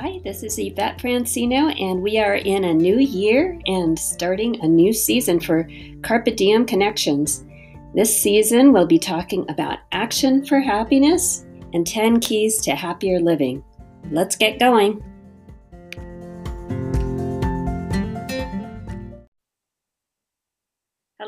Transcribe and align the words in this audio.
Hi, 0.00 0.18
this 0.24 0.42
is 0.42 0.58
Yvette 0.58 0.96
Francino, 0.96 1.78
and 1.78 2.00
we 2.00 2.18
are 2.18 2.36
in 2.36 2.64
a 2.64 2.72
new 2.72 2.98
year 2.98 3.60
and 3.66 3.98
starting 3.98 4.58
a 4.62 4.66
new 4.66 4.94
season 4.94 5.38
for 5.38 5.68
Carpe 6.00 6.34
Diem 6.36 6.64
Connections. 6.64 7.44
This 7.94 8.22
season, 8.22 8.72
we'll 8.72 8.86
be 8.86 8.98
talking 8.98 9.44
about 9.50 9.80
action 9.92 10.42
for 10.46 10.58
happiness 10.58 11.44
and 11.74 11.86
10 11.86 12.18
keys 12.20 12.62
to 12.62 12.74
happier 12.74 13.20
living. 13.20 13.62
Let's 14.10 14.36
get 14.36 14.58
going. 14.58 15.04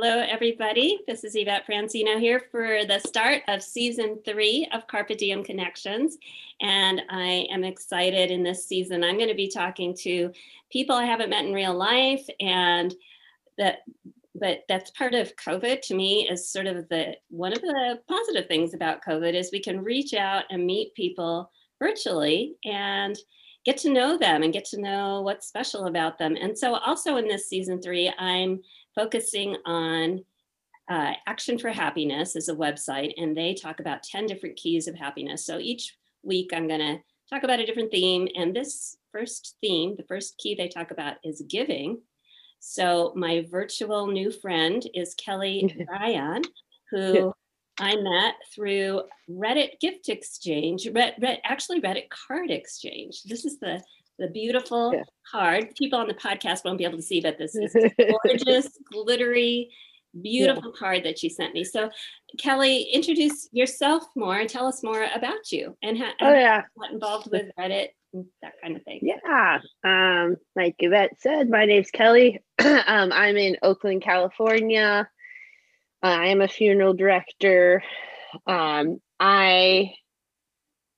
Hello, 0.05 0.19
everybody. 0.19 0.99
This 1.07 1.23
is 1.23 1.37
Yvette 1.37 1.65
Francino 1.65 2.19
here 2.19 2.43
for 2.51 2.85
the 2.85 2.99
start 2.99 3.43
of 3.47 3.63
season 3.63 4.19
three 4.25 4.67
of 4.73 4.89
Carpe 4.89 5.17
Diem 5.17 5.45
Connections. 5.45 6.19
And 6.61 7.03
I 7.09 7.47
am 7.53 7.63
excited 7.63 8.33
in 8.33 8.43
this 8.43 8.67
season. 8.67 9.05
I'm 9.05 9.17
going 9.17 9.29
to 9.29 9.35
be 9.37 9.47
talking 9.47 9.95
to 9.99 10.33
people 10.73 10.97
I 10.97 11.05
haven't 11.05 11.31
met 11.31 11.45
in 11.45 11.53
real 11.53 11.75
life 11.75 12.27
and 12.41 12.93
that 13.59 13.83
but 14.35 14.65
that's 14.69 14.91
part 14.91 15.15
of 15.15 15.37
covid 15.37 15.83
to 15.83 15.95
me 15.95 16.27
is 16.29 16.49
sort 16.49 16.67
of 16.67 16.89
the 16.89 17.15
one 17.29 17.53
of 17.53 17.61
the 17.61 18.01
positive 18.09 18.49
things 18.49 18.75
about 18.75 19.05
covid 19.05 19.35
is 19.35 19.51
we 19.53 19.61
can 19.61 19.85
reach 19.85 20.15
out 20.15 20.45
and 20.51 20.67
meet 20.67 20.95
people 20.95 21.49
virtually 21.79 22.57
and 22.65 23.17
get 23.65 23.77
to 23.77 23.93
know 23.93 24.19
them 24.19 24.43
and 24.43 24.53
get 24.53 24.65
to 24.65 24.81
know 24.81 25.21
what's 25.21 25.47
special 25.47 25.87
about 25.87 26.19
them 26.19 26.35
and 26.41 26.59
so 26.59 26.75
also 26.75 27.19
in 27.19 27.29
this 27.29 27.47
season 27.47 27.81
three 27.81 28.13
i'm 28.19 28.61
focusing 28.95 29.57
on 29.65 30.25
uh, 30.91 31.13
action 31.27 31.59
for 31.59 31.71
happiness 31.71 32.37
is 32.37 32.49
a 32.49 32.55
website 32.55 33.13
and 33.17 33.37
they 33.37 33.55
talk 33.55 33.81
about 33.81 34.03
10 34.03 34.27
different 34.27 34.57
keys 34.57 34.89
of 34.89 34.95
happiness 34.97 35.47
so 35.47 35.59
each 35.59 35.97
week 36.23 36.51
i'm 36.53 36.67
going 36.67 36.81
to 36.81 36.99
talk 37.31 37.45
about 37.45 37.61
a 37.61 37.67
different 37.67 37.91
theme 37.91 38.29
and 38.35 38.55
this 38.55 38.97
first 39.13 39.57
theme 39.61 39.95
the 39.97 40.05
first 40.05 40.37
key 40.39 40.55
they 40.55 40.69
talk 40.69 40.91
about 40.91 41.15
is 41.25 41.43
giving 41.49 41.99
so 42.65 43.13
my 43.17 43.45
virtual 43.51 44.07
new 44.07 44.31
friend 44.31 44.87
is 44.95 45.15
Kelly 45.15 45.85
Ryan, 45.91 46.43
who. 46.91 47.35
I 47.81 47.97
met 47.97 48.35
through 48.55 49.03
Reddit 49.31 49.81
gift 49.81 50.11
exchange, 50.11 50.87
Red, 50.93 51.15
Red, 51.19 51.41
actually 51.43 51.81
Reddit 51.81 52.11
card 52.11 52.51
exchange. 52.51 53.23
This 53.23 53.47
is 53.47 53.59
the 53.59 53.83
the 54.19 54.29
beautiful 54.29 54.93
yeah. 54.95 55.03
card. 55.31 55.75
People 55.77 55.99
on 55.99 56.09
the 56.09 56.15
podcast 56.15 56.65
won't 56.65 56.79
be 56.79 56.85
able 56.85 56.99
to 56.99 57.03
see, 57.03 57.21
but 57.21 57.39
this 57.39 57.55
is 57.55 57.75
gorgeous, 58.25 58.69
glittery, 58.93 59.71
beautiful 60.21 60.73
yeah. 60.75 60.79
card 60.79 61.05
that 61.05 61.19
she 61.19 61.29
sent 61.29 61.55
me. 61.55 61.65
So, 61.65 61.91
Kelly, 62.39 62.83
introduce 62.93 63.49
yourself 63.53 64.05
more. 64.15 64.45
Tell 64.47 64.67
us 64.67 64.83
more 64.83 65.07
about 65.15 65.51
you 65.51 65.77
and, 65.83 65.99
how, 65.99 66.11
oh, 66.21 66.33
yeah. 66.33 66.63
what 66.75 66.93
involved 66.93 67.31
with 67.31 67.51
Reddit 67.59 67.89
that 68.43 68.55
kind 68.63 68.77
of 68.77 68.83
thing. 68.83 69.01
Yeah. 69.03 69.61
Um, 69.85 70.37
like 70.55 70.77
Yvette 70.79 71.21
said, 71.21 71.49
my 71.49 71.65
name's 71.65 71.91
Kelly. 71.91 72.43
um, 72.59 73.13
I'm 73.13 73.37
in 73.37 73.57
Oakland, 73.63 74.03
California. 74.03 75.09
Uh, 76.03 76.07
I 76.07 76.27
am 76.27 76.41
a 76.41 76.49
funeral 76.49 76.95
director. 76.95 77.83
Um, 78.47 79.01
I 79.19 79.95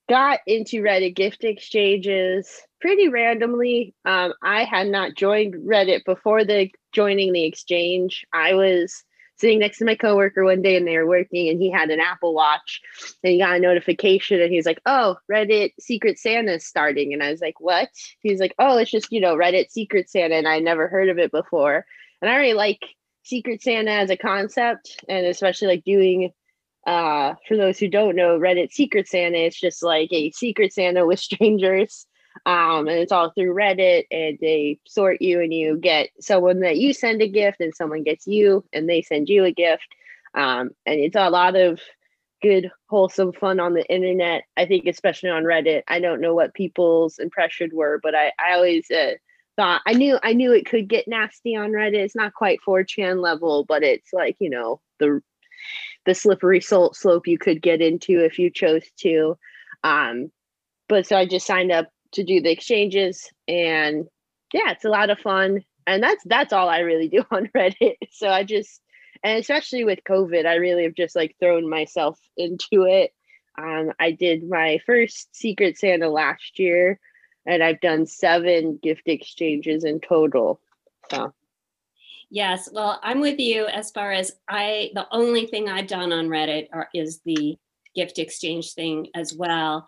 got 0.09 0.41
into 0.47 0.83
Reddit 0.83 1.15
gift 1.15 1.45
exchanges 1.45 2.63
pretty 2.85 3.09
randomly. 3.09 3.95
Um, 4.05 4.35
I 4.43 4.65
had 4.65 4.89
not 4.89 5.15
joined 5.15 5.55
Reddit 5.55 6.05
before 6.05 6.45
the 6.45 6.69
joining 6.93 7.33
the 7.33 7.45
exchange. 7.45 8.27
I 8.31 8.53
was 8.53 9.05
sitting 9.37 9.61
next 9.61 9.79
to 9.79 9.87
my 9.87 9.95
coworker 9.95 10.45
one 10.45 10.61
day 10.61 10.77
and 10.77 10.87
they 10.87 10.99
were 10.99 11.07
working 11.07 11.49
and 11.49 11.59
he 11.59 11.71
had 11.71 11.89
an 11.89 11.99
Apple 11.99 12.35
Watch 12.35 12.83
and 13.23 13.33
he 13.33 13.39
got 13.39 13.57
a 13.57 13.59
notification 13.59 14.39
and 14.39 14.53
he's 14.53 14.67
like, 14.67 14.83
Oh, 14.85 15.17
Reddit 15.33 15.71
Secret 15.81 16.19
Santa 16.19 16.57
is 16.57 16.67
starting. 16.67 17.15
And 17.15 17.23
I 17.23 17.31
was 17.31 17.41
like, 17.41 17.59
What? 17.59 17.89
He's 18.21 18.39
like, 18.39 18.55
Oh, 18.59 18.77
it's 18.77 18.91
just, 18.91 19.11
you 19.11 19.19
know, 19.19 19.35
Reddit 19.35 19.71
Secret 19.71 20.11
Santa. 20.11 20.35
And 20.35 20.47
I 20.47 20.59
never 20.59 20.87
heard 20.87 21.09
of 21.09 21.19
it 21.19 21.33
before. 21.33 21.87
And 22.21 22.31
I 22.31 22.35
already 22.35 22.53
like 22.53 22.81
Secret 23.23 23.63
Santa 23.63 23.93
as 23.93 24.11
a 24.11 24.17
concept 24.19 25.03
and 25.09 25.25
especially 25.25 25.69
like 25.69 25.85
doing 25.85 26.33
uh 26.87 27.33
for 27.49 27.57
those 27.57 27.79
who 27.79 27.89
don't 27.89 28.15
know, 28.15 28.39
Reddit 28.39 28.73
Secret 28.73 29.09
Santa, 29.09 29.39
it's 29.39 29.59
just 29.59 29.83
like 29.83 30.13
a 30.13 30.31
secret 30.33 30.75
Santa 30.75 31.07
with 31.07 31.19
strangers 31.31 32.07
um, 32.47 32.89
and 32.89 32.99
it's 32.99 33.13
all 33.13 33.31
through 33.31 33.55
Reddit, 33.55 34.05
and 34.11 34.39
they 34.41 34.79
sort 34.87 35.23
you, 35.23 35.41
and 35.41 35.53
you 35.53 35.77
get 35.77 36.11
someone 36.21 36.61
that 36.61 36.79
you 36.79 36.93
send 36.93 37.23
a 37.23 37.29
gift, 37.29 37.61
and 37.61 37.75
someone 37.75 38.03
gets 38.03 38.27
you, 38.27 38.65
and 38.73 38.89
they 38.89 39.03
send 39.03 39.29
you 39.29 39.45
a 39.45 39.53
gift. 39.53 39.87
Um, 40.35 40.71
and 40.85 40.99
it's 40.99 41.17
a 41.17 41.31
lot 41.31 41.57
of 41.57 41.81
good, 42.43 42.71
wholesome 42.91 43.33
fun 43.33 43.61
on 43.61 43.75
the 43.75 43.87
internet. 43.91 44.45
I 44.57 44.67
think, 44.67 44.87
especially 44.87 45.31
on 45.31 45.45
Reddit. 45.45 45.83
I 45.89 46.01
don't 46.01 46.21
know 46.21 46.35
what 46.35 46.55
people's 46.55 47.19
impression 47.19 47.71
were, 47.73 48.01
but 48.03 48.15
I, 48.15 48.33
I 48.39 48.55
always 48.55 48.91
uh, 48.91 49.13
thought 49.57 49.83
I 49.87 49.95
knew 49.95 50.19
I 50.23 50.33
knew 50.33 50.53
it 50.53 50.67
could 50.67 50.89
get 50.89 51.09
nasty 51.09 51.57
on 51.57 51.71
Reddit. 51.71 52.05
It's 52.05 52.17
not 52.17 52.35
quite 52.35 52.59
4chan 52.67 53.23
level, 53.23 53.65
but 53.65 53.83
it's 53.83 54.13
like 54.13 54.37
you 54.41 54.51
know 54.51 54.81
the 54.99 55.23
the 56.05 56.15
slippery 56.15 56.61
slope 56.61 57.27
you 57.27 57.39
could 57.39 57.63
get 57.63 57.81
into 57.81 58.23
if 58.23 58.39
you 58.39 58.51
chose 58.51 58.85
to. 58.99 59.39
Um, 59.83 60.31
but 60.89 61.07
so 61.07 61.17
I 61.17 61.27
just 61.27 61.47
signed 61.47 61.73
up 61.73 61.89
to 62.15 62.25
do 62.25 62.41
the 62.41 62.51
exchanges 62.51 63.29
and 63.47 64.07
yeah 64.53 64.71
it's 64.71 64.85
a 64.85 64.91
lot 64.91 65.11
of 65.11 65.19
fun. 65.19 65.65
And 65.87 66.03
that's 66.03 66.25
that's 66.25 66.53
all 66.53 66.69
i 66.69 66.79
really 66.79 67.09
do 67.09 67.25
on 67.31 67.51
reddit. 67.55 67.97
So 68.11 68.29
i 68.29 68.43
just 68.43 68.81
and 69.23 69.39
especially 69.39 69.85
with 69.85 70.01
covid 70.09 70.47
i 70.47 70.55
really 70.55 70.85
have 70.85 70.95
just 70.95 71.15
like 71.15 71.37
thrown 71.39 71.69
myself 71.69 72.19
into 72.37 72.85
it. 72.85 73.13
Um, 73.57 73.93
i 74.01 74.11
did 74.11 74.49
my 74.49 74.81
first 74.87 75.35
secret 75.37 75.79
santa 75.79 76.09
last 76.09 76.59
year 76.59 76.99
and 77.47 77.63
i've 77.63 77.81
done 77.81 78.07
seven 78.07 78.79
gift 78.83 79.07
exchanges 79.07 79.85
in 79.85 80.01
total. 80.01 80.61
So. 81.11 81.33
Yes 82.31 82.69
well 82.73 82.99
i'm 83.03 83.21
with 83.21 83.39
you 83.39 83.67
as 83.67 83.91
far 83.91 84.11
as 84.11 84.33
i 84.49 84.91
the 84.95 85.07
only 85.13 85.47
thing 85.47 85.69
i've 85.69 85.87
done 85.87 86.13
on 86.13 86.29
reddit 86.29 86.69
are, 86.73 86.89
is 86.95 87.21
the 87.25 87.57
gift 87.95 88.19
exchange 88.19 88.73
thing 88.73 89.09
as 89.15 89.35
well 89.35 89.87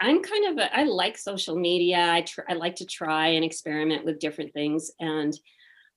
I'm 0.00 0.22
kind 0.22 0.46
of 0.46 0.58
a, 0.58 0.76
I 0.76 0.84
like 0.84 1.18
social 1.18 1.56
media. 1.56 2.10
I 2.10 2.22
tr- 2.22 2.48
I 2.48 2.54
like 2.54 2.76
to 2.76 2.86
try 2.86 3.28
and 3.28 3.44
experiment 3.44 4.04
with 4.04 4.18
different 4.18 4.52
things, 4.52 4.90
and 5.00 5.38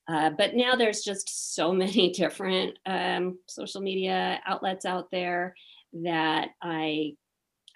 uh, 0.08 0.30
but 0.30 0.54
now 0.54 0.74
there's 0.74 1.02
just 1.02 1.54
so 1.54 1.72
many 1.84 2.10
different 2.10 2.78
um, 2.86 3.38
social 3.46 3.80
media 3.80 4.40
outlets 4.46 4.84
out 4.84 5.10
there 5.10 5.54
that 6.02 6.50
I 6.62 7.14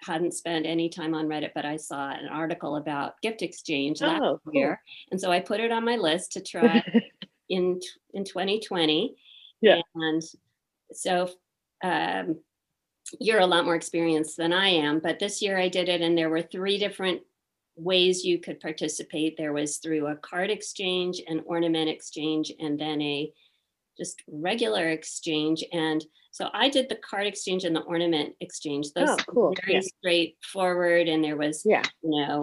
hadn't 0.01 0.33
spent 0.33 0.65
any 0.65 0.89
time 0.89 1.13
on 1.13 1.27
Reddit, 1.27 1.51
but 1.55 1.65
I 1.65 1.77
saw 1.77 2.11
an 2.11 2.27
article 2.27 2.75
about 2.75 3.21
gift 3.21 3.41
exchange 3.41 4.01
last 4.01 4.21
oh, 4.21 4.39
cool. 4.43 4.53
year, 4.53 4.81
and 5.11 5.19
so 5.19 5.31
I 5.31 5.39
put 5.39 5.59
it 5.59 5.71
on 5.71 5.85
my 5.85 5.95
list 5.95 6.33
to 6.33 6.41
try 6.41 6.83
in 7.49 7.79
in 8.13 8.23
2020. 8.23 9.15
Yeah, 9.61 9.81
and 9.95 10.21
so 10.91 11.29
um, 11.83 12.37
you're 13.19 13.39
a 13.39 13.47
lot 13.47 13.65
more 13.65 13.75
experienced 13.75 14.37
than 14.37 14.53
I 14.53 14.69
am, 14.69 14.99
but 14.99 15.19
this 15.19 15.41
year 15.41 15.57
I 15.57 15.67
did 15.67 15.89
it, 15.89 16.01
and 16.01 16.17
there 16.17 16.29
were 16.29 16.41
three 16.41 16.77
different 16.77 17.21
ways 17.75 18.23
you 18.23 18.39
could 18.39 18.59
participate. 18.59 19.35
There 19.35 19.53
was 19.53 19.77
through 19.77 20.07
a 20.07 20.15
card 20.15 20.49
exchange, 20.49 21.21
an 21.27 21.43
ornament 21.45 21.89
exchange, 21.89 22.51
and 22.59 22.79
then 22.79 23.01
a 23.01 23.31
just 23.97 24.23
regular 24.27 24.89
exchange. 24.89 25.63
And 25.71 26.03
so 26.31 26.49
I 26.53 26.69
did 26.69 26.89
the 26.89 26.95
card 26.95 27.27
exchange 27.27 27.63
and 27.63 27.75
the 27.75 27.81
ornament 27.81 28.35
exchange. 28.39 28.91
Those 28.93 29.09
oh, 29.09 29.17
cool. 29.27 29.55
very 29.63 29.75
yeah. 29.75 29.89
straightforward, 29.99 31.07
and 31.07 31.23
there 31.23 31.37
was, 31.37 31.63
yeah. 31.65 31.83
you 32.01 32.25
know, 32.25 32.41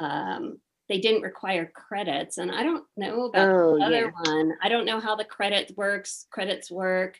um, 0.00 0.58
they 0.88 1.00
didn't 1.00 1.22
require 1.22 1.72
credits. 1.74 2.38
And 2.38 2.50
I 2.50 2.62
don't 2.62 2.84
know 2.96 3.24
about 3.24 3.48
oh, 3.48 3.78
the 3.78 3.84
other 3.84 4.12
yeah. 4.24 4.32
one. 4.32 4.52
I 4.62 4.68
don't 4.68 4.84
know 4.84 5.00
how 5.00 5.16
the 5.16 5.24
credit 5.24 5.72
works. 5.76 6.26
Credits 6.30 6.70
work. 6.70 7.18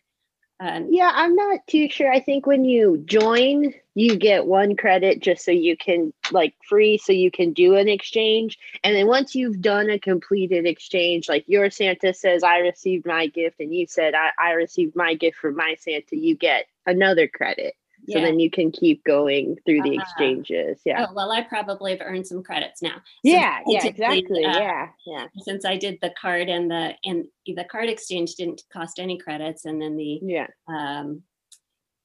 Yeah, 0.91 1.10
I'm 1.14 1.34
not 1.34 1.66
too 1.66 1.88
sure. 1.91 2.12
I 2.12 2.20
think 2.20 2.47
when 2.47 2.64
you 2.64 3.02
join, 3.06 3.75
you 3.94 4.16
get 4.16 4.47
one 4.47 4.76
credit 4.76 5.20
just 5.20 5.44
so 5.44 5.50
you 5.50 5.76
can 5.76 6.12
like 6.32 6.55
free, 6.69 6.99
so 6.99 7.12
you 7.12 7.31
can 7.31 7.52
do 7.52 7.76
an 7.76 7.88
exchange. 7.88 8.58
And 8.82 8.96
then 8.96 9.06
once 9.06 9.34
you've 9.34 9.61
done 9.61 9.90
a 9.90 9.99
completed 9.99 10.66
exchange, 10.66 11.28
like 11.28 11.44
your 11.46 11.70
Santa 11.70 12.14
says, 12.14 12.43
I 12.43 12.58
received 12.58 13.06
my 13.06 13.26
gift, 13.26 13.61
and 13.61 13.75
you 13.75 13.87
said, 13.87 14.14
I, 14.14 14.31
I 14.38 14.52
received 14.52 14.96
my 14.96 15.14
gift 15.14 15.38
from 15.38 15.56
my 15.56 15.76
Santa, 15.78 16.16
you 16.16 16.37
get 16.37 16.67
another 16.87 17.28
credit 17.28 17.75
so 18.09 18.21
then 18.21 18.39
you 18.39 18.51
can 18.51 18.71
keep 18.71 19.03
going 19.05 19.56
through 19.65 19.83
the 19.83 19.99
uh 19.99 20.03
exchanges 20.03 20.81
yeah. 20.85 21.06
Oh, 21.09 21.15
well 21.15 21.33
i 21.33 21.43
probably 21.43 21.93
have 21.93 22.01
earned 22.03 22.27
some 22.27 22.43
credits 22.43 22.83
now. 22.83 22.97
Yeah 23.23 23.61
yeah 23.67 23.87
exactly 23.87 24.45
uh, 24.45 24.59
yeah 24.59 24.89
yeah. 25.06 25.27
since 25.43 25.65
i 25.65 25.77
did 25.77 25.99
the 26.03 26.12
card 26.21 26.49
and 26.49 26.71
the 26.71 26.95
and 27.05 27.27
the 27.47 27.65
card 27.65 27.89
exchange 27.89 28.35
didn't 28.35 28.62
cost 28.73 28.99
any 28.99 29.19
credits 29.19 29.65
and 29.65 29.81
then 29.81 29.97
the 29.97 30.21
yeah. 30.23 30.47
um 30.69 31.23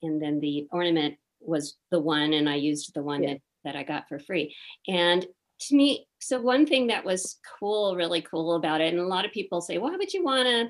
and 0.02 0.22
then 0.22 0.40
the 0.40 0.68
ornament 0.72 1.16
was 1.42 1.76
the 1.92 2.00
one 2.00 2.34
and 2.34 2.50
i 2.50 2.56
used 2.56 2.94
the 2.94 3.04
one 3.04 3.24
yeah. 3.24 3.34
that, 3.34 3.42
that 3.64 3.76
i 3.76 3.84
got 3.84 4.08
for 4.08 4.20
free. 4.20 4.56
And 4.88 5.26
to 5.62 5.76
me 5.76 6.08
so 6.20 6.40
one 6.40 6.66
thing 6.66 6.88
that 6.88 7.04
was 7.04 7.38
cool 7.60 7.96
really 7.96 8.22
cool 8.22 8.56
about 8.56 8.82
it 8.82 8.94
and 8.94 9.02
a 9.02 9.08
lot 9.08 9.26
of 9.26 9.32
people 9.32 9.62
say 9.62 9.78
why 9.78 9.96
would 9.96 10.14
you 10.14 10.24
want 10.24 10.48
to 10.48 10.70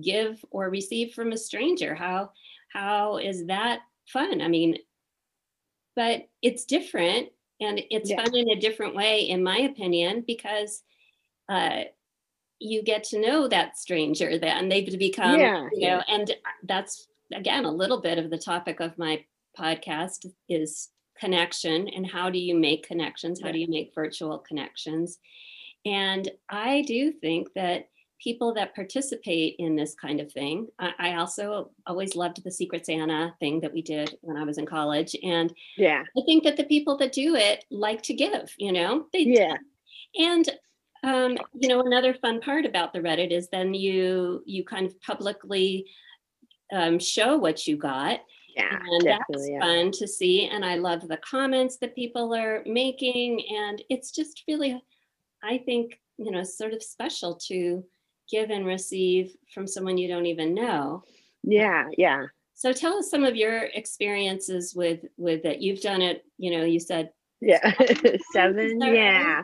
give 0.00 0.44
or 0.50 0.70
receive 0.70 1.14
from 1.14 1.32
a 1.32 1.36
stranger? 1.36 1.94
How 1.94 2.30
how 2.72 3.18
is 3.18 3.46
that 3.46 3.80
fun. 4.10 4.40
I 4.40 4.48
mean, 4.48 4.78
but 5.96 6.28
it's 6.42 6.64
different 6.64 7.28
and 7.60 7.80
it's 7.90 8.10
Yeah. 8.10 8.22
fun 8.22 8.34
in 8.34 8.50
a 8.50 8.60
different 8.60 8.94
way, 8.94 9.28
in 9.28 9.42
my 9.42 9.58
opinion, 9.58 10.24
because 10.26 10.82
uh, 11.48 11.84
you 12.58 12.82
get 12.82 13.04
to 13.04 13.20
know 13.20 13.48
that 13.48 13.76
stranger 13.78 14.38
then 14.38 14.68
they've 14.68 14.98
become, 14.98 15.40
Yeah, 15.40 15.68
you 15.72 15.88
know, 15.88 16.02
and 16.08 16.34
that's 16.64 17.08
again 17.32 17.64
a 17.64 17.70
little 17.70 18.00
bit 18.00 18.18
of 18.18 18.30
the 18.30 18.38
topic 18.38 18.80
of 18.80 18.96
my 18.98 19.24
podcast 19.58 20.26
is 20.48 20.90
connection 21.18 21.88
and 21.88 22.06
how 22.06 22.30
do 22.30 22.38
you 22.38 22.54
make 22.54 22.86
connections? 22.86 23.40
How 23.42 23.52
do 23.52 23.58
you 23.58 23.68
make 23.68 23.94
virtual 23.94 24.38
connections? 24.38 25.18
And 25.84 26.30
I 26.48 26.82
do 26.82 27.12
think 27.12 27.52
that 27.54 27.88
people 28.22 28.52
that 28.54 28.74
participate 28.74 29.56
in 29.58 29.74
this 29.76 29.94
kind 29.94 30.20
of 30.20 30.30
thing, 30.32 30.68
I, 30.78 30.92
I 30.98 31.14
also 31.14 31.70
always 31.86 32.14
loved 32.14 32.42
the 32.44 32.50
Secret 32.50 32.84
Santa 32.86 33.34
thing 33.40 33.60
that 33.60 33.72
we 33.72 33.82
did 33.82 34.16
when 34.20 34.36
I 34.36 34.44
was 34.44 34.58
in 34.58 34.66
college. 34.66 35.16
And 35.22 35.52
Yeah. 35.76 36.04
I 36.16 36.20
think 36.26 36.44
that 36.44 36.56
the 36.56 36.64
people 36.64 36.96
that 36.98 37.12
do 37.12 37.34
it 37.34 37.64
like 37.70 38.02
to 38.02 38.14
give, 38.14 38.54
you 38.58 38.72
know, 38.72 39.06
they 39.12 39.20
Yeah. 39.20 39.56
and 40.18 40.48
um, 41.02 41.38
you 41.54 41.66
know, 41.70 41.80
another 41.80 42.12
fun 42.12 42.42
part 42.42 42.66
about 42.66 42.92
the 42.92 42.98
Reddit 43.00 43.30
is 43.30 43.48
then 43.48 43.72
you 43.72 44.42
you 44.44 44.64
kind 44.64 44.84
of 44.84 45.00
publicly 45.00 45.86
um, 46.72 46.98
show 46.98 47.38
what 47.38 47.66
you 47.66 47.78
got, 47.78 48.20
Yeah. 48.54 48.78
and 48.86 49.06
that's 49.06 49.48
Yeah. 49.48 49.60
fun 49.60 49.92
to 49.92 50.06
see. 50.06 50.46
And 50.46 50.62
I 50.62 50.74
love 50.76 51.08
the 51.08 51.16
comments 51.16 51.78
that 51.78 51.94
people 51.94 52.34
are 52.34 52.62
making, 52.66 53.42
and 53.48 53.82
it's 53.88 54.10
just 54.12 54.44
really, 54.46 54.78
I 55.42 55.56
think, 55.58 55.98
you 56.18 56.30
know, 56.30 56.44
sort 56.44 56.74
of 56.74 56.82
special 56.82 57.34
to 57.48 57.82
give 58.30 58.50
and 58.50 58.66
receive 58.66 59.34
from 59.52 59.66
someone 59.66 59.98
you 59.98 60.08
don't 60.08 60.26
even 60.26 60.54
know. 60.54 61.04
Yeah. 61.42 61.88
Yeah. 61.96 62.26
So 62.54 62.72
tell 62.72 62.98
us 62.98 63.10
some 63.10 63.24
of 63.24 63.36
your 63.36 63.64
experiences 63.64 64.74
with 64.74 65.00
with 65.16 65.44
it. 65.44 65.60
You've 65.60 65.80
done 65.80 66.02
it, 66.02 66.24
you 66.38 66.50
know, 66.56 66.64
you 66.64 66.80
said 66.80 67.10
Yeah. 67.40 67.74
Seven. 68.32 68.80
Yeah. 68.94 69.42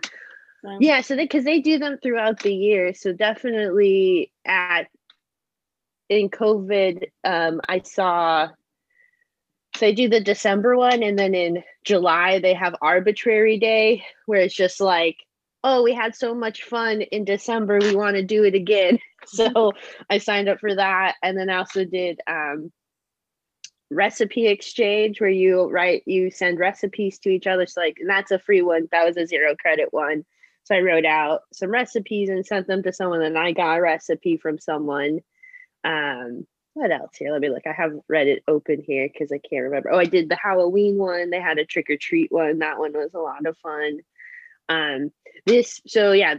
um, 0.66 0.78
Yeah. 0.80 1.00
So 1.00 1.16
because 1.16 1.44
they 1.44 1.60
do 1.60 1.78
them 1.78 1.98
throughout 2.02 2.40
the 2.40 2.54
year. 2.54 2.94
So 2.94 3.12
definitely 3.12 4.32
at 4.44 4.88
in 6.08 6.28
COVID, 6.28 7.08
um, 7.24 7.60
I 7.68 7.80
saw. 7.80 8.48
So 9.76 9.88
I 9.88 9.92
do 9.92 10.08
the 10.08 10.20
December 10.20 10.76
one, 10.76 11.02
and 11.02 11.18
then 11.18 11.34
in 11.34 11.62
July 11.84 12.38
they 12.38 12.54
have 12.54 12.76
Arbitrary 12.80 13.58
Day, 13.58 14.04
where 14.24 14.40
it's 14.40 14.54
just 14.54 14.80
like, 14.80 15.16
oh, 15.64 15.82
we 15.82 15.94
had 15.94 16.14
so 16.14 16.35
much 16.35 16.62
fun 16.62 17.03
in 17.03 17.25
December, 17.25 17.79
we 17.81 17.94
want 17.94 18.17
to 18.17 18.23
do 18.23 18.44
it 18.44 18.55
again. 18.55 18.99
So 19.29 19.73
I 20.08 20.19
signed 20.19 20.49
up 20.49 20.61
for 20.61 20.73
that, 20.73 21.17
and 21.20 21.37
then 21.37 21.50
I 21.50 21.56
also 21.56 21.85
did 21.85 22.20
um, 22.29 22.70
recipe 23.91 24.47
exchange, 24.47 25.20
where 25.20 25.29
you 25.29 25.69
write, 25.69 26.05
you 26.06 26.31
send 26.31 26.61
recipes 26.61 27.19
to 27.20 27.31
each 27.31 27.49
other. 27.49 27.67
So 27.67 27.81
like, 27.81 27.97
and 27.99 28.08
that's 28.08 28.31
a 28.31 28.38
free 28.38 28.62
one. 28.62 28.87
That 28.93 29.05
was 29.05 29.17
a 29.17 29.26
zero 29.26 29.56
credit 29.56 29.88
one. 29.91 30.25
So 30.62 30.76
I 30.76 30.81
wrote 30.81 31.05
out 31.05 31.43
some 31.53 31.70
recipes 31.70 32.29
and 32.29 32.47
sent 32.47 32.69
them 32.69 32.85
to 32.85 32.93
someone, 32.93 33.23
and 33.23 33.37
I 33.37 33.50
got 33.50 33.79
a 33.79 33.82
recipe 33.82 34.37
from 34.37 34.58
someone. 34.58 35.20
Um, 35.82 36.47
what 36.75 36.91
else 36.91 37.17
here? 37.17 37.32
Let 37.32 37.41
me 37.41 37.49
look. 37.49 37.67
I 37.67 37.73
have 37.73 37.93
Reddit 38.11 38.41
open 38.47 38.82
here 38.87 39.08
because 39.08 39.32
I 39.32 39.38
can't 39.38 39.64
remember. 39.64 39.91
Oh, 39.93 39.99
I 39.99 40.05
did 40.05 40.29
the 40.29 40.37
Halloween 40.37 40.99
one. 40.99 41.31
They 41.31 41.41
had 41.41 41.58
a 41.58 41.64
trick 41.64 41.88
or 41.88 41.97
treat 41.97 42.31
one. 42.31 42.58
That 42.58 42.79
one 42.79 42.93
was 42.93 43.14
a 43.14 43.19
lot 43.19 43.47
of 43.47 43.56
fun. 43.58 44.00
Um, 44.68 45.10
this 45.46 45.80
so 45.86 46.12
yeah, 46.12 46.36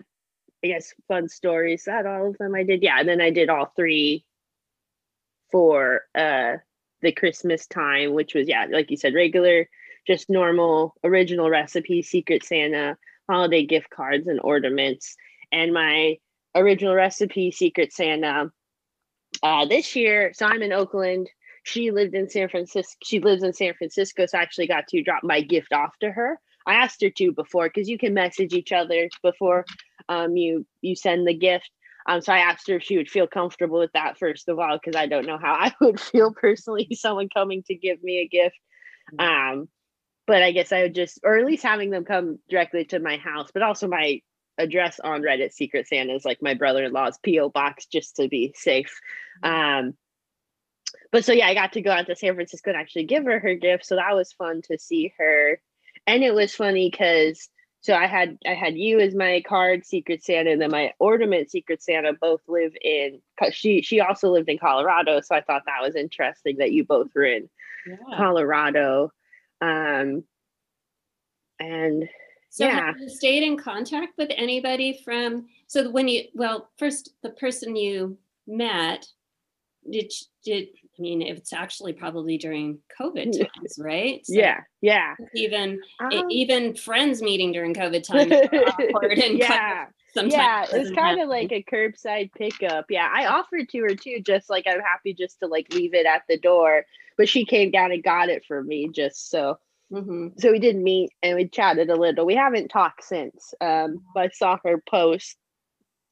I 0.63 0.67
guess 0.67 0.93
fun 1.07 1.29
stories. 1.29 1.83
That 1.85 2.05
all 2.05 2.29
of 2.29 2.37
them 2.37 2.55
I 2.55 2.63
did. 2.63 2.83
Yeah, 2.83 2.99
and 2.99 3.07
then 3.07 3.21
I 3.21 3.29
did 3.29 3.49
all 3.49 3.71
three 3.75 4.25
for 5.51 6.01
uh 6.15 6.57
the 7.01 7.11
Christmas 7.11 7.67
time, 7.67 8.13
which 8.13 8.33
was 8.33 8.47
yeah, 8.47 8.65
like 8.69 8.91
you 8.91 8.97
said, 8.97 9.13
regular, 9.13 9.69
just 10.05 10.29
normal 10.29 10.95
original 11.03 11.49
recipe, 11.49 12.01
Secret 12.01 12.43
Santa, 12.43 12.97
holiday 13.29 13.65
gift 13.65 13.89
cards 13.89 14.27
and 14.27 14.39
ornaments. 14.43 15.15
And 15.51 15.73
my 15.73 16.17
original 16.55 16.95
recipe, 16.95 17.51
Secret 17.51 17.93
Santa, 17.93 18.51
uh, 19.43 19.65
this 19.65 19.95
year. 19.95 20.31
So 20.33 20.45
I'm 20.45 20.61
in 20.61 20.73
Oakland. 20.73 21.29
She 21.63 21.91
lived 21.91 22.15
in 22.15 22.29
San 22.29 22.49
Francisco. 22.49 22.97
She 23.03 23.19
lives 23.19 23.43
in 23.43 23.53
San 23.53 23.73
Francisco, 23.73 24.25
so 24.25 24.37
I 24.37 24.41
actually 24.41 24.67
got 24.67 24.87
to 24.87 25.03
drop 25.03 25.23
my 25.23 25.41
gift 25.41 25.73
off 25.73 25.93
to 25.99 26.11
her. 26.11 26.39
I 26.67 26.75
asked 26.75 27.01
her 27.01 27.09
to 27.09 27.31
before 27.31 27.67
because 27.67 27.89
you 27.89 27.97
can 27.97 28.13
message 28.13 28.53
each 28.53 28.71
other 28.71 29.09
before 29.23 29.65
um, 30.09 30.35
you 30.35 30.65
you 30.81 30.95
send 30.95 31.27
the 31.27 31.33
gift. 31.33 31.69
Um, 32.07 32.21
so 32.21 32.31
I 32.31 32.39
asked 32.39 32.67
her 32.69 32.75
if 32.75 32.83
she 32.83 32.97
would 32.97 33.09
feel 33.09 33.27
comfortable 33.27 33.79
with 33.79 33.91
that 33.93 34.17
first 34.17 34.47
of 34.47 34.59
all, 34.59 34.77
because 34.77 34.95
I 34.95 35.07
don't 35.07 35.25
know 35.25 35.37
how 35.37 35.53
I 35.59 35.73
would 35.81 35.99
feel 35.99 36.33
personally, 36.33 36.87
someone 36.93 37.29
coming 37.29 37.63
to 37.63 37.75
give 37.75 38.03
me 38.03 38.19
a 38.19 38.27
gift. 38.27 38.57
Um, 39.17 39.69
but 40.25 40.43
I 40.43 40.51
guess 40.51 40.71
I 40.73 40.83
would 40.83 40.95
just, 40.95 41.19
or 41.23 41.37
at 41.37 41.45
least 41.45 41.63
having 41.63 41.89
them 41.89 42.03
come 42.03 42.39
directly 42.49 42.83
to 42.85 42.99
my 42.99 43.15
house, 43.17 43.49
but 43.53 43.63
also 43.63 43.87
my 43.87 44.21
address 44.57 44.99
on 44.99 45.21
Reddit 45.21 45.53
Secret 45.53 45.87
Santa 45.87 46.13
is 46.13 46.25
like 46.25 46.41
my 46.41 46.53
brother-in-law's 46.53 47.19
PO 47.25 47.49
box 47.49 47.85
just 47.85 48.17
to 48.17 48.27
be 48.27 48.53
safe. 48.55 48.99
Um, 49.41 49.93
but 51.11 51.23
so 51.23 51.31
yeah, 51.31 51.47
I 51.47 51.53
got 51.53 51.73
to 51.73 51.81
go 51.81 51.91
out 51.91 52.07
to 52.07 52.15
San 52.15 52.35
Francisco 52.35 52.71
and 52.71 52.79
actually 52.79 53.05
give 53.05 53.23
her 53.25 53.39
her 53.39 53.55
gift, 53.55 53.85
so 53.85 53.95
that 53.95 54.15
was 54.15 54.33
fun 54.33 54.61
to 54.63 54.77
see 54.77 55.13
her. 55.17 55.61
And 56.07 56.23
it 56.23 56.33
was 56.33 56.55
funny 56.55 56.89
because 56.89 57.49
so 57.81 57.93
I 57.93 58.07
had 58.07 58.37
I 58.47 58.53
had 58.53 58.75
you 58.77 58.99
as 58.99 59.13
my 59.13 59.43
card 59.47 59.85
Secret 59.85 60.23
Santa, 60.23 60.51
and 60.51 60.61
then 60.61 60.71
my 60.71 60.93
ornament 60.99 61.51
Secret 61.51 61.83
Santa 61.83 62.13
both 62.13 62.41
live 62.47 62.73
in. 62.81 63.21
'cause 63.37 63.53
She 63.53 63.81
she 63.81 63.99
also 63.99 64.29
lived 64.31 64.49
in 64.49 64.57
Colorado, 64.57 65.19
so 65.21 65.35
I 65.35 65.41
thought 65.41 65.63
that 65.65 65.81
was 65.83 65.95
interesting 65.95 66.57
that 66.57 66.71
you 66.71 66.83
both 66.85 67.13
were 67.13 67.25
in 67.25 67.49
yeah. 67.85 67.97
Colorado. 68.15 69.11
Um, 69.61 70.23
and 71.59 72.09
So 72.49 72.65
Yeah. 72.65 72.87
have 72.87 72.99
you 72.99 73.09
stayed 73.09 73.43
in 73.43 73.57
contact 73.57 74.13
with 74.17 74.31
anybody 74.35 75.01
from 75.03 75.47
so 75.67 75.89
when 75.91 76.07
you 76.07 76.23
well 76.33 76.71
first 76.77 77.11
the 77.21 77.29
person 77.31 77.75
you 77.75 78.17
met 78.47 79.05
did 79.89 80.11
did 80.43 80.67
I 80.97 81.01
mean 81.01 81.21
it's 81.21 81.53
actually 81.53 81.93
probably 81.93 82.37
during 82.37 82.79
COVID 82.99 83.31
times, 83.37 83.75
right? 83.79 84.25
So 84.25 84.33
yeah, 84.33 84.61
yeah, 84.81 85.15
even 85.35 85.79
Um, 85.99 86.25
even 86.29 86.75
friends 86.75 87.21
meeting 87.21 87.51
during 87.51 87.73
COVID 87.73 88.03
times 88.03 88.31
are 88.31 89.09
and 89.09 89.21
kind 89.21 89.37
yeah. 89.39 89.83
of 89.83 89.87
sometimes 90.13 90.33
yeah, 90.33 90.65
it 90.75 90.79
was 90.79 90.91
kind 90.91 91.21
of 91.21 91.29
like 91.29 91.51
a 91.51 91.63
curbside 91.63 92.31
pickup. 92.33 92.85
Yeah, 92.89 93.09
I 93.13 93.27
offered 93.27 93.69
to 93.69 93.79
her 93.81 93.95
too, 93.95 94.21
just 94.25 94.49
like 94.49 94.65
I'm 94.67 94.81
happy 94.81 95.13
just 95.13 95.39
to 95.41 95.47
like 95.47 95.67
leave 95.73 95.93
it 95.93 96.05
at 96.05 96.23
the 96.27 96.37
door, 96.37 96.85
but 97.17 97.29
she 97.29 97.45
came 97.45 97.71
down 97.71 97.91
and 97.91 98.03
got 98.03 98.29
it 98.29 98.43
for 98.45 98.63
me 98.63 98.89
just 98.89 99.29
so. 99.29 99.57
Mhm. 99.91 100.39
So 100.39 100.51
we 100.51 100.59
did 100.59 100.75
meet 100.75 101.11
and 101.23 101.35
we 101.37 101.47
chatted 101.47 101.89
a 101.89 101.95
little. 101.95 102.25
We 102.25 102.35
haven't 102.35 102.67
talked 102.69 103.03
since. 103.03 103.53
Um, 103.61 104.03
but 104.13 104.23
I 104.25 104.29
saw 104.33 104.57
her 104.65 104.83
post, 104.89 105.37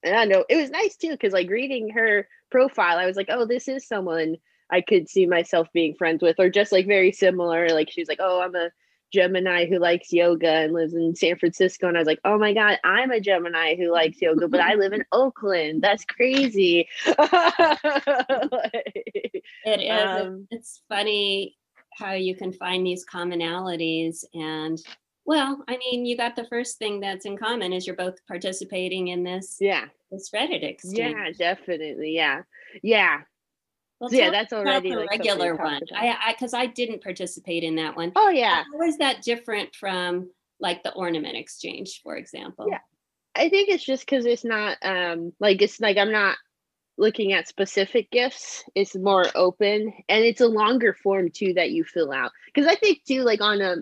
and 0.06 0.16
I 0.16 0.26
know 0.26 0.46
it 0.50 0.56
was 0.56 0.70
nice 0.70 0.96
too 0.96 1.12
because 1.12 1.34
like 1.34 1.50
reading 1.50 1.90
her 1.90 2.28
profile, 2.50 2.98
I 2.98 3.06
was 3.06 3.18
like, 3.18 3.30
oh, 3.30 3.46
this 3.46 3.68
is 3.68 3.88
someone 3.88 4.38
I 4.70 4.82
could 4.82 5.10
see 5.10 5.26
myself 5.26 5.68
being 5.74 5.96
friends 5.96 6.24
with, 6.24 6.40
or 6.40 6.50
just 6.50 6.72
like 6.72 6.88
very 6.88 7.12
similar. 7.12 7.70
Like 7.70 7.90
she 7.92 8.02
was 8.02 8.08
like, 8.08 8.20
oh, 8.22 8.42
I'm 8.42 8.56
a 8.56 8.70
Gemini 9.14 9.66
who 9.66 9.80
likes 9.80 10.14
yoga 10.14 10.50
and 10.50 10.74
lives 10.74 10.94
in 10.94 11.16
San 11.16 11.38
Francisco. 11.38 11.88
And 11.88 11.98
I 11.98 12.00
was 12.00 12.08
like, 12.08 12.20
oh 12.26 12.38
my 12.38 12.54
God, 12.54 12.78
I'm 12.84 13.12
a 13.12 13.20
Gemini 13.20 13.76
who 13.76 13.92
likes 13.92 14.22
yoga, 14.22 14.48
but 14.48 14.62
I 14.62 14.76
live 14.76 14.94
in 14.94 15.06
Oakland. 15.12 15.82
That's 15.82 16.06
crazy. 16.06 16.88
It 19.66 19.82
is. 19.82 20.26
Um, 20.28 20.48
it's 20.52 20.82
funny 20.90 21.58
how 21.94 22.14
you 22.14 22.36
can 22.36 22.54
find 22.54 22.86
these 22.86 23.06
commonalities 23.06 24.24
and 24.34 24.80
well, 25.25 25.63
I 25.67 25.77
mean, 25.77 26.05
you 26.05 26.15
got 26.15 26.36
the 26.36 26.46
first 26.46 26.77
thing 26.77 27.00
that's 27.00 27.25
in 27.25 27.38
common 27.38 27.74
is 27.74 27.88
you're 27.88 27.96
both 27.96 28.15
participating 28.27 29.08
in 29.10 29.24
this 29.24 29.58
yeah, 29.60 29.86
this 30.12 30.29
Reddit 30.29 30.63
exchange. 30.63 31.15
yeah, 31.15 31.32
definitely. 31.38 32.15
Yeah, 32.15 32.41
yeah. 32.84 33.22
Well, 34.00 34.10
So, 34.10 34.17
yeah, 34.17 34.29
that's 34.29 34.53
already 34.53 34.91
the 34.91 34.98
like 34.98 35.10
regular 35.10 35.55
one. 35.55 35.82
I 35.96 36.10
I 36.10 36.34
because 36.34 36.53
I 36.53 36.65
didn't 36.67 37.01
participate 37.01 37.63
in 37.63 37.75
that 37.75 37.96
one. 37.96 38.12
Oh 38.15 38.29
yeah. 38.29 38.63
How 38.72 38.82
is 38.88 38.98
that 38.98 39.22
different 39.22 39.74
from 39.75 40.29
like 40.60 40.84
the 40.84 40.94
ornament 40.94 41.36
exchange, 41.38 42.01
for 42.03 42.15
example? 42.15 42.67
Yeah. 42.70 42.79
I 43.36 43.50
think 43.50 43.70
it's 43.70 43.84
just 43.84 44.05
because 44.05 44.25
it's 44.25 44.46
not 44.46 44.77
um 44.82 45.34
like 45.39 45.62
it's 45.62 45.79
like 45.79 45.98
I'm 45.98 46.12
not 46.12 46.38
looking 46.98 47.34
at 47.34 47.48
specific 47.48 48.12
gifts. 48.12 48.63
It's 48.75 48.96
more 48.96 49.25
open 49.34 49.94
and 50.08 50.24
it's 50.24 50.41
a 50.41 50.48
longer 50.48 50.94
form 50.94 51.29
too 51.32 51.53
that 51.53 51.72
you 51.72 51.84
fill 51.84 52.12
out. 52.12 52.32
Because 52.46 52.67
I 52.67 52.75
think 52.75 53.03
too, 53.05 53.24
like 53.24 53.41
on 53.41 53.62
a 53.62 53.77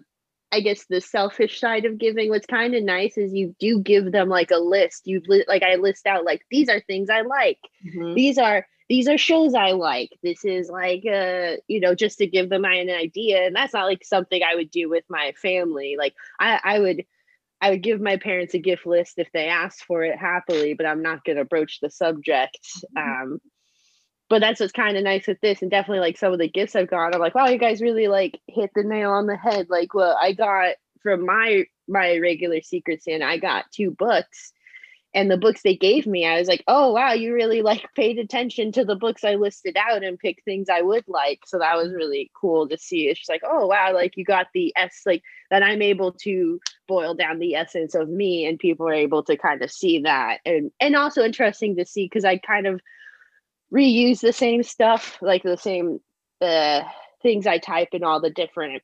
I 0.53 0.59
guess 0.61 0.85
the 0.85 1.01
selfish 1.01 1.59
side 1.59 1.85
of 1.85 1.97
giving, 1.97 2.29
what's 2.29 2.45
kind 2.45 2.75
of 2.75 2.83
nice 2.83 3.17
is 3.17 3.33
you 3.33 3.55
do 3.59 3.79
give 3.79 4.11
them 4.11 4.29
like 4.29 4.51
a 4.51 4.57
list. 4.57 5.07
You 5.07 5.21
li- 5.27 5.45
like 5.47 5.63
I 5.63 5.75
list 5.75 6.05
out 6.05 6.25
like 6.25 6.41
these 6.51 6.69
are 6.69 6.79
things 6.81 7.09
I 7.09 7.21
like. 7.21 7.59
Mhm. 7.85 8.13
These 8.15 8.37
are 8.37 8.67
these 8.89 9.07
are 9.07 9.17
shows 9.17 9.55
I 9.55 9.71
like. 9.71 10.11
This 10.21 10.45
is 10.45 10.69
like 10.69 11.03
uh 11.05 11.57
you 11.67 11.79
know 11.79 11.95
just 11.95 12.19
to 12.19 12.27
give 12.27 12.49
them 12.49 12.65
an 12.65 12.89
idea, 12.89 13.47
and 13.47 13.55
that's 13.55 13.73
not 13.73 13.85
like 13.85 14.03
something 14.05 14.41
I 14.43 14.55
would 14.55 14.69
do 14.69 14.89
with 14.89 15.05
my 15.09 15.33
family. 15.41 15.95
Like 15.97 16.13
I 16.39 16.59
I 16.63 16.79
would 16.79 17.03
I 17.61 17.71
would 17.71 17.81
give 17.81 18.01
my 18.01 18.17
parents 18.17 18.53
a 18.53 18.59
gift 18.59 18.85
list 18.85 19.13
if 19.17 19.31
they 19.33 19.47
asked 19.47 19.85
for 19.85 20.03
it 20.03 20.17
happily, 20.19 20.73
but 20.75 20.85
I'm 20.85 21.01
not 21.01 21.23
going 21.23 21.37
to 21.37 21.45
broach 21.45 21.79
the 21.79 21.89
subject. 21.89 22.59
Um, 22.97 23.39
but 24.33 24.39
that's 24.39 24.59
what's 24.59 24.71
kind 24.71 24.97
of 24.97 25.03
nice 25.03 25.27
with 25.27 25.39
this, 25.41 25.61
and 25.61 25.69
definitely 25.69 25.99
like 25.99 26.17
some 26.17 26.33
of 26.33 26.39
the 26.39 26.49
gifts 26.49 26.75
I've 26.75 26.89
got. 26.89 27.13
I'm 27.13 27.21
like, 27.21 27.35
wow, 27.35 27.49
you 27.49 27.59
guys 27.59 27.83
really 27.83 28.07
like 28.07 28.41
hit 28.47 28.71
the 28.73 28.81
nail 28.81 29.11
on 29.11 29.27
the 29.27 29.37
head. 29.37 29.69
Like 29.69 29.93
what 29.93 30.17
I 30.19 30.33
got 30.33 30.73
from 31.03 31.23
my 31.23 31.65
my 31.87 32.17
regular 32.17 32.59
Secret 32.63 33.03
Santa, 33.03 33.25
I 33.25 33.37
got 33.37 33.65
two 33.71 33.91
books 33.91 34.51
and 35.13 35.29
the 35.29 35.37
books 35.37 35.61
they 35.61 35.75
gave 35.75 36.07
me 36.07 36.25
i 36.25 36.39
was 36.39 36.47
like 36.47 36.63
oh 36.67 36.91
wow 36.91 37.13
you 37.13 37.35
really 37.35 37.61
like 37.61 37.85
paid 37.95 38.17
attention 38.17 38.71
to 38.71 38.83
the 38.83 38.95
books 38.95 39.23
i 39.23 39.35
listed 39.35 39.77
out 39.77 40.03
and 40.03 40.17
picked 40.17 40.43
things 40.43 40.69
i 40.69 40.81
would 40.81 41.03
like 41.07 41.41
so 41.45 41.59
that 41.59 41.75
was 41.75 41.93
really 41.93 42.31
cool 42.33 42.67
to 42.67 42.75
see 42.75 43.09
it's 43.09 43.19
just 43.19 43.29
like 43.29 43.43
oh 43.45 43.67
wow 43.67 43.93
like 43.93 44.17
you 44.17 44.25
got 44.25 44.47
the 44.55 44.73
s 44.75 45.01
like 45.05 45.21
that 45.51 45.61
i'm 45.61 45.83
able 45.83 46.11
to 46.11 46.59
boil 46.87 47.13
down 47.13 47.37
the 47.37 47.53
essence 47.53 47.93
of 47.93 48.09
me 48.09 48.47
and 48.47 48.57
people 48.57 48.87
are 48.87 48.93
able 48.93 49.21
to 49.21 49.37
kind 49.37 49.61
of 49.61 49.69
see 49.69 49.99
that 49.99 50.39
and 50.47 50.71
and 50.79 50.95
also 50.95 51.21
interesting 51.23 51.75
to 51.75 51.85
see 51.85 52.05
because 52.05 52.25
i 52.25 52.35
kind 52.37 52.65
of 52.65 52.81
reuse 53.73 54.19
the 54.19 54.33
same 54.33 54.63
stuff 54.63 55.17
like 55.21 55.43
the 55.43 55.57
same 55.57 55.99
uh 56.41 56.81
things 57.21 57.47
i 57.47 57.57
type 57.57 57.89
in 57.93 58.03
all 58.03 58.21
the 58.21 58.29
different 58.29 58.83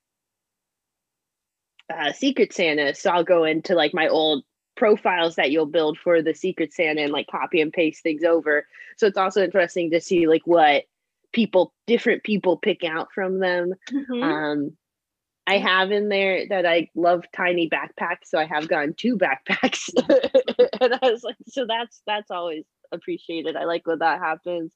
uh, 1.90 2.12
secret 2.14 2.54
Santa. 2.54 2.94
So 2.94 3.10
I'll 3.10 3.24
go 3.24 3.44
into 3.44 3.76
like 3.76 3.94
my 3.94 4.08
old 4.08 4.44
profiles 4.76 5.36
that 5.36 5.52
you'll 5.52 5.66
build 5.66 5.98
for 5.98 6.22
the 6.22 6.34
secret 6.34 6.72
santa 6.72 7.02
and 7.02 7.12
like 7.12 7.28
copy 7.28 7.60
and 7.60 7.74
paste 7.74 8.02
things 8.02 8.24
over. 8.24 8.66
So 8.98 9.08
it's 9.08 9.18
also 9.18 9.44
interesting 9.44 9.92
to 9.92 10.00
see 10.00 10.28
like 10.28 10.44
what 10.46 10.84
people 11.34 11.74
different 11.86 12.24
people 12.24 12.58
pick 12.58 12.84
out 12.84 13.10
from 13.14 13.40
them. 13.40 13.74
Mm-hmm. 13.92 14.24
um 14.24 14.72
i 15.48 15.58
have 15.58 15.92
in 15.92 16.10
there 16.10 16.48
that 16.48 16.66
i 16.66 16.90
love 16.96 17.26
tiny 17.36 17.70
backpacks 17.70 18.26
so 18.26 18.40
i 18.40 18.46
have 18.46 18.68
gotten 18.68 18.94
two 18.94 19.18
backpacks. 19.26 19.90
And 20.82 20.94
i 21.02 21.12
was 21.12 21.24
like 21.24 21.36
so 21.48 21.66
that's 21.68 22.02
that's 22.08 22.32
always 22.32 22.64
appreciated. 22.92 23.56
I 23.56 23.66
like 23.66 23.86
when 23.86 24.00
that 24.00 24.20
happens 24.20 24.74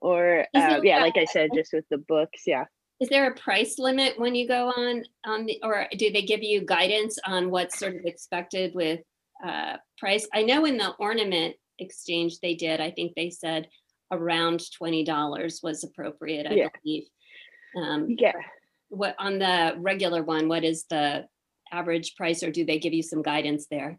or 0.00 0.46
uh, 0.54 0.80
yeah 0.82 1.00
like 1.00 1.16
i 1.16 1.24
said 1.24 1.50
just 1.54 1.72
with 1.72 1.84
the 1.90 1.98
books 1.98 2.42
yeah 2.46 2.64
is 3.00 3.08
there 3.08 3.30
a 3.30 3.34
price 3.34 3.78
limit 3.78 4.18
when 4.18 4.34
you 4.34 4.46
go 4.48 4.68
on 4.68 5.04
on 5.24 5.46
the 5.46 5.58
or 5.62 5.86
do 5.96 6.10
they 6.10 6.22
give 6.22 6.42
you 6.42 6.64
guidance 6.64 7.18
on 7.24 7.50
what's 7.50 7.78
sort 7.78 7.94
of 7.94 8.02
expected 8.04 8.74
with 8.74 9.00
uh, 9.44 9.76
price. 9.98 10.26
I 10.32 10.42
know 10.42 10.64
in 10.64 10.76
the 10.76 10.90
ornament 10.98 11.56
exchange 11.78 12.40
they 12.40 12.54
did, 12.54 12.80
I 12.80 12.90
think 12.90 13.12
they 13.14 13.30
said 13.30 13.68
around 14.10 14.62
$20 14.80 15.62
was 15.62 15.84
appropriate, 15.84 16.46
I 16.46 16.54
yeah. 16.54 16.68
believe. 16.82 17.04
Um, 17.76 18.16
yeah. 18.18 18.32
What 18.88 19.14
on 19.18 19.38
the 19.38 19.74
regular 19.76 20.22
one, 20.22 20.48
what 20.48 20.64
is 20.64 20.84
the 20.88 21.26
average 21.70 22.16
price 22.16 22.42
or 22.42 22.50
do 22.50 22.64
they 22.64 22.78
give 22.78 22.94
you 22.94 23.02
some 23.02 23.22
guidance 23.22 23.66
there? 23.70 23.98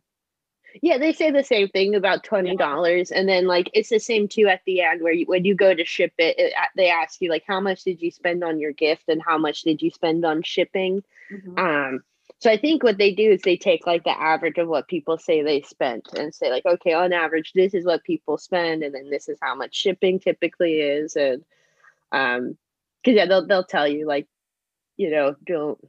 Yeah, 0.82 0.98
they 0.98 1.14
say 1.14 1.32
the 1.32 1.44
same 1.44 1.68
thing 1.70 1.96
about 1.96 2.24
twenty 2.24 2.56
dollars, 2.56 3.12
and 3.12 3.28
then 3.28 3.48
like 3.48 3.70
it's 3.74 3.90
the 3.90 4.00
same 4.00 4.28
too 4.28 4.48
at 4.48 4.62
the 4.66 4.82
end 4.82 5.02
where 5.02 5.14
you, 5.14 5.26
when 5.26 5.46
you 5.46 5.56
go 5.56 5.74
to 5.74 5.86
ship 5.86 6.14
it, 6.18 6.36
it, 6.38 6.54
they 6.76 6.90
ask 6.90 7.22
you 7.22 7.30
like 7.30 7.44
how 7.48 7.60
much 7.60 7.84
did 7.84 8.02
you 8.02 8.12
spend 8.12 8.44
on 8.44 8.60
your 8.60 8.72
gift 8.72 9.04
and 9.08 9.22
how 9.22 9.38
much 9.38 9.64
did 9.64 9.82
you 9.82 9.90
spend 9.90 10.26
on 10.26 10.44
shipping. 10.44 11.04
Mm-hmm. 11.32 11.60
Um, 11.60 12.04
so 12.40 12.50
I 12.50 12.58
think 12.58 12.84
what 12.84 12.98
they 12.98 13.14
do 13.14 13.32
is 13.32 13.42
they 13.42 13.58
take 13.58 13.86
like 13.86 14.04
the 14.04 14.18
average 14.18 14.58
of 14.58 14.68
what 14.68 14.88
people 14.88 15.18
say 15.18 15.42
they 15.42 15.62
spent 15.62 16.08
and 16.18 16.34
say 16.34 16.50
like, 16.50 16.66
okay, 16.66 16.94
on 16.94 17.12
average, 17.12 17.52
this 17.54 17.74
is 17.74 17.86
what 17.86 18.04
people 18.04 18.38
spend, 18.38 18.84
and 18.84 18.96
then 18.96 19.10
this 19.10 19.28
is 19.28 19.38
how 19.42 19.56
much 19.56 19.76
shipping 19.76 20.20
typically 20.20 20.80
is, 20.80 21.16
and 21.16 21.44
um, 22.12 22.58
because 23.04 23.18
yeah, 23.18 23.26
they'll 23.26 23.46
they'll 23.46 23.64
tell 23.64 23.88
you 23.88 24.06
like, 24.06 24.28
you 24.98 25.10
know, 25.10 25.36
don't 25.46 25.80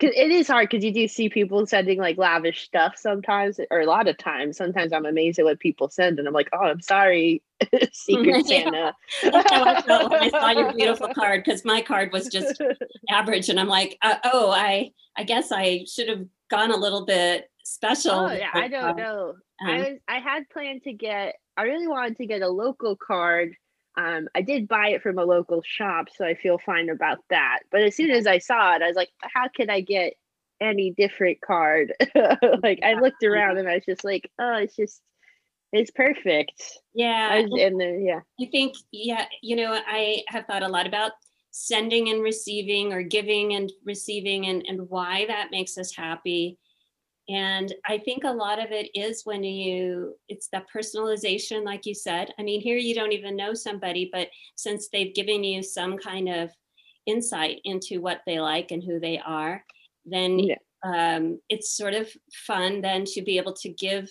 Cause 0.00 0.12
it 0.14 0.30
is 0.30 0.46
hard 0.46 0.68
because 0.70 0.84
you 0.84 0.92
do 0.92 1.08
see 1.08 1.28
people 1.28 1.66
sending 1.66 1.98
like 1.98 2.18
lavish 2.18 2.62
stuff 2.62 2.96
sometimes, 2.96 3.58
or 3.68 3.80
a 3.80 3.86
lot 3.86 4.06
of 4.06 4.16
times. 4.16 4.56
Sometimes 4.56 4.92
I'm 4.92 5.06
amazed 5.06 5.40
at 5.40 5.44
what 5.44 5.58
people 5.58 5.90
send, 5.90 6.20
and 6.20 6.28
I'm 6.28 6.34
like, 6.34 6.48
"Oh, 6.52 6.66
I'm 6.66 6.80
sorry, 6.80 7.42
Secret 7.92 8.46
Santa." 8.46 8.94
That's 9.24 9.50
how 9.50 9.64
I 9.64 9.82
felt 9.82 10.12
when 10.12 10.22
I 10.22 10.28
saw 10.28 10.50
your 10.50 10.72
beautiful 10.72 11.12
card 11.12 11.42
because 11.44 11.64
my 11.64 11.82
card 11.82 12.12
was 12.12 12.28
just 12.28 12.62
average, 13.10 13.48
and 13.48 13.58
I'm 13.58 13.66
like, 13.66 13.98
uh, 14.02 14.18
"Oh, 14.22 14.52
I 14.52 14.92
I 15.16 15.24
guess 15.24 15.50
I 15.50 15.84
should 15.84 16.08
have 16.08 16.24
gone 16.48 16.70
a 16.70 16.76
little 16.76 17.04
bit 17.04 17.50
special." 17.64 18.12
Oh 18.12 18.32
yeah, 18.32 18.50
I 18.54 18.68
don't 18.68 18.96
know. 18.96 19.34
Um, 19.60 19.68
I 19.68 19.78
was 19.78 19.98
I 20.06 20.18
had 20.20 20.48
planned 20.50 20.84
to 20.84 20.92
get. 20.92 21.34
I 21.56 21.62
really 21.62 21.88
wanted 21.88 22.18
to 22.18 22.26
get 22.26 22.42
a 22.42 22.48
local 22.48 22.94
card 22.94 23.56
um, 23.98 24.28
I 24.32 24.42
did 24.42 24.68
buy 24.68 24.90
it 24.90 25.02
from 25.02 25.18
a 25.18 25.24
local 25.24 25.60
shop, 25.66 26.06
so 26.14 26.24
I 26.24 26.34
feel 26.34 26.58
fine 26.64 26.88
about 26.88 27.18
that. 27.30 27.60
But 27.72 27.82
as 27.82 27.96
soon 27.96 28.12
as 28.12 28.28
I 28.28 28.38
saw 28.38 28.76
it, 28.76 28.82
I 28.82 28.86
was 28.86 28.96
like, 28.96 29.10
how 29.22 29.48
can 29.48 29.70
I 29.70 29.80
get 29.80 30.12
any 30.60 30.92
different 30.92 31.40
card? 31.40 31.92
like 32.62 32.78
I 32.84 32.94
looked 32.94 33.24
around 33.24 33.58
and 33.58 33.68
I 33.68 33.74
was 33.74 33.84
just 33.84 34.04
like, 34.04 34.30
oh, 34.38 34.54
it's 34.58 34.76
just 34.76 35.02
it's 35.72 35.90
perfect. 35.90 36.62
Yeah. 36.94 37.40
Was, 37.40 37.60
and 37.60 37.80
then 37.80 38.04
yeah. 38.06 38.20
I 38.40 38.48
think 38.52 38.76
yeah, 38.92 39.24
you 39.42 39.56
know, 39.56 39.76
I 39.84 40.22
have 40.28 40.46
thought 40.46 40.62
a 40.62 40.68
lot 40.68 40.86
about 40.86 41.10
sending 41.50 42.08
and 42.08 42.22
receiving 42.22 42.92
or 42.92 43.02
giving 43.02 43.54
and 43.54 43.72
receiving 43.84 44.46
and, 44.46 44.64
and 44.68 44.88
why 44.88 45.26
that 45.26 45.50
makes 45.50 45.76
us 45.76 45.96
happy 45.96 46.56
and 47.28 47.74
I 47.86 47.98
think 47.98 48.24
a 48.24 48.32
lot 48.32 48.58
of 48.58 48.72
it 48.72 48.88
is 48.94 49.22
when 49.24 49.44
you, 49.44 50.14
it's 50.28 50.48
that 50.52 50.66
personalization, 50.74 51.62
like 51.62 51.84
you 51.84 51.94
said. 51.94 52.32
I 52.38 52.42
mean, 52.42 52.60
here 52.60 52.78
you 52.78 52.94
don't 52.94 53.12
even 53.12 53.36
know 53.36 53.52
somebody, 53.52 54.08
but 54.10 54.28
since 54.56 54.88
they've 54.88 55.14
given 55.14 55.44
you 55.44 55.62
some 55.62 55.98
kind 55.98 56.28
of 56.30 56.50
insight 57.04 57.60
into 57.64 58.00
what 58.00 58.22
they 58.26 58.40
like 58.40 58.70
and 58.70 58.82
who 58.82 58.98
they 58.98 59.18
are, 59.18 59.62
then 60.06 60.38
yeah. 60.38 60.56
um, 60.84 61.38
it's 61.50 61.76
sort 61.76 61.92
of 61.92 62.08
fun 62.46 62.80
then 62.80 63.04
to 63.04 63.20
be 63.20 63.36
able 63.36 63.52
to 63.54 63.68
give 63.68 64.08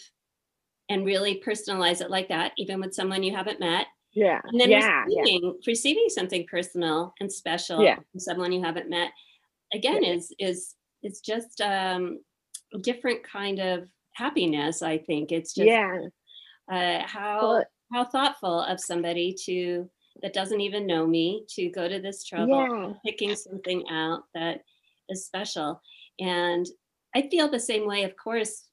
and 0.90 1.04
really 1.04 1.42
personalize 1.46 2.02
it 2.02 2.12
like 2.12 2.30
that, 2.30 2.52
even 2.58 2.80
with 2.80 2.94
someone 2.94 3.24
you 3.24 3.36
haven't 3.36 3.60
met. 3.60 3.88
Yeah. 4.14 4.42
And 4.46 4.62
then 4.62 4.70
yeah, 4.70 5.06
receiving, 5.06 5.44
yeah. 5.44 5.52
receiving 5.66 6.08
something 6.10 6.46
personal 6.50 7.14
and 7.20 7.32
special 7.32 7.82
yeah. 7.82 7.96
from 7.96 8.20
someone 8.20 8.52
you 8.52 8.64
haven't 8.64 8.90
met, 8.90 9.10
again, 9.74 10.04
is 10.04 10.34
is 10.40 10.76
it's 11.04 11.20
just 11.20 11.62
um, 11.62 12.20
different 12.82 13.24
kind 13.24 13.60
of 13.60 13.88
happiness 14.14 14.82
i 14.82 14.98
think 14.98 15.32
it's 15.32 15.54
just 15.54 15.68
yeah 15.68 16.00
uh, 16.72 17.02
how 17.06 17.40
well, 17.42 17.66
how 17.94 18.04
thoughtful 18.04 18.62
of 18.62 18.80
somebody 18.80 19.34
to 19.46 19.90
that 20.22 20.34
doesn't 20.34 20.62
even 20.62 20.88
know 20.88 21.06
me 21.06 21.46
to 21.48 21.70
go 21.70 21.88
to 21.88 22.00
this 22.00 22.24
trouble 22.24 22.50
yeah. 22.50 22.94
picking 23.06 23.36
something 23.36 23.84
out 23.90 24.24
that 24.34 24.62
is 25.10 25.26
special 25.26 25.82
and 26.20 26.66
i 27.16 27.28
feel 27.30 27.50
the 27.50 27.60
same 27.60 27.88
way 27.88 28.04
of 28.04 28.16
course 28.18 28.66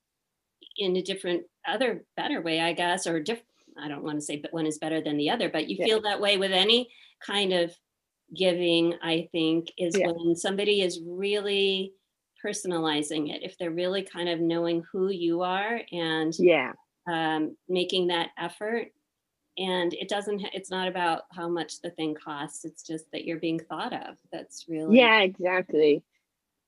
in 0.79 0.97
a 0.97 1.03
different 1.03 1.43
other 1.69 2.05
better 2.17 2.41
way 2.41 2.61
i 2.61 2.73
guess 2.73 3.07
or 3.07 3.21
different 3.21 3.47
i 3.81 3.89
don't 3.89 4.03
want 4.03 4.17
to 4.17 4.25
say 4.25 4.37
but 4.37 4.53
one 4.53 4.67
is 4.67 4.79
better 4.79 5.01
than 5.01 5.17
the 5.17 5.31
other 5.31 5.49
but 5.49 5.69
you 5.69 5.77
yeah. 5.79 5.85
feel 5.85 6.03
that 6.03 6.21
way 6.21 6.37
with 6.37 6.53
any 6.53 6.89
kind 7.25 7.53
of 7.53 7.73
giving 8.35 8.95
i 9.03 9.29
think 9.31 9.69
is 9.79 9.97
yeah. 9.97 10.11
when 10.11 10.35
somebody 10.35 10.81
is 10.81 11.01
really 11.07 11.93
personalizing 12.45 13.35
it 13.35 13.43
if 13.43 13.57
they're 13.59 13.71
really 13.71 14.03
kind 14.03 14.29
of 14.29 14.41
knowing 14.41 14.85
who 14.93 15.11
you 15.11 15.43
are 15.43 15.81
and 15.93 16.33
yeah. 16.39 16.73
um, 17.11 17.57
making 17.69 18.09
that 18.09 18.31
effort. 18.39 18.89
And 19.57 19.95
it 19.95 20.09
doesn't 20.09 20.43
it's 20.53 20.71
not 20.71 20.89
about 20.89 21.23
how 21.31 21.49
much 21.49 21.81
the 21.81 21.91
thing 21.91 22.17
costs 22.17 22.65
it's 22.65 22.83
just 22.83 23.05
that 23.13 23.25
you're 23.25 23.39
being 23.39 23.61
thought 23.61 23.93
of 23.93 24.17
that's 24.33 24.65
really 24.69 24.99
yeah 24.99 25.21
exactly. 25.21 26.03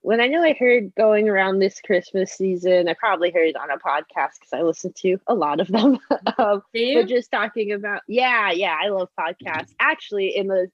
When 0.03 0.21
i 0.21 0.29
know 0.29 0.41
i 0.45 0.53
heard 0.53 0.95
going 0.95 1.29
around 1.29 1.59
this 1.59 1.81
christmas 1.81 2.31
season 2.35 2.89
i 2.89 2.95
probably 2.95 3.33
heard 3.33 3.49
it 3.49 3.57
on 3.57 3.73
a 3.73 3.77
podcast 3.77 4.39
because 4.39 4.53
i 4.53 4.63
listen 4.63 4.93
to 4.99 5.19
a 5.27 5.35
lot 5.35 5.59
of 5.59 5.67
them 5.67 5.99
um, 6.39 6.63
but 6.73 7.09
just 7.09 7.33
talking 7.33 7.73
about 7.73 8.03
yeah 8.07 8.53
yeah 8.53 8.77
i 8.81 8.87
love 8.87 9.09
podcasts. 9.19 9.75
Actually 9.81 10.37
in 10.37 10.47
the 10.47 10.71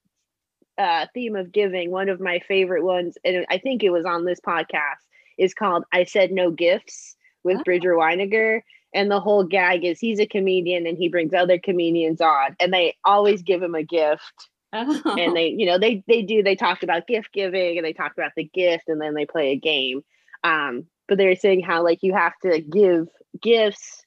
uh, 0.78 1.06
theme 1.14 1.36
of 1.36 1.52
giving, 1.52 1.90
one 1.90 2.08
of 2.08 2.20
my 2.20 2.40
favorite 2.40 2.84
ones, 2.84 3.16
and 3.24 3.46
I 3.50 3.58
think 3.58 3.82
it 3.82 3.90
was 3.90 4.04
on 4.04 4.24
this 4.24 4.40
podcast, 4.40 5.02
is 5.38 5.54
called 5.54 5.84
I 5.92 6.04
Said 6.04 6.32
No 6.32 6.50
Gifts 6.50 7.16
with 7.44 7.58
oh. 7.58 7.62
Bridger 7.64 7.94
Winegar. 7.94 8.62
And 8.94 9.10
the 9.10 9.20
whole 9.20 9.44
gag 9.44 9.84
is 9.84 9.98
he's 9.98 10.20
a 10.20 10.26
comedian 10.26 10.86
and 10.86 10.98
he 10.98 11.08
brings 11.08 11.32
other 11.32 11.58
comedians 11.58 12.20
on, 12.20 12.56
and 12.60 12.72
they 12.72 12.96
always 13.04 13.42
give 13.42 13.62
him 13.62 13.74
a 13.74 13.82
gift. 13.82 14.48
Oh. 14.74 15.16
And 15.18 15.34
they, 15.34 15.48
you 15.48 15.66
know, 15.66 15.78
they 15.78 16.04
they 16.06 16.22
do. 16.22 16.42
They 16.42 16.56
talk 16.56 16.82
about 16.82 17.06
gift 17.06 17.32
giving 17.32 17.78
and 17.78 17.86
they 17.86 17.94
talk 17.94 18.12
about 18.12 18.32
the 18.36 18.44
gift, 18.44 18.88
and 18.88 19.00
then 19.00 19.14
they 19.14 19.24
play 19.24 19.52
a 19.52 19.56
game. 19.56 20.02
Um, 20.44 20.86
but 21.08 21.18
they're 21.18 21.36
saying 21.36 21.62
how 21.62 21.82
like 21.82 22.02
you 22.02 22.12
have 22.14 22.34
to 22.42 22.60
give 22.60 23.08
gifts 23.40 24.04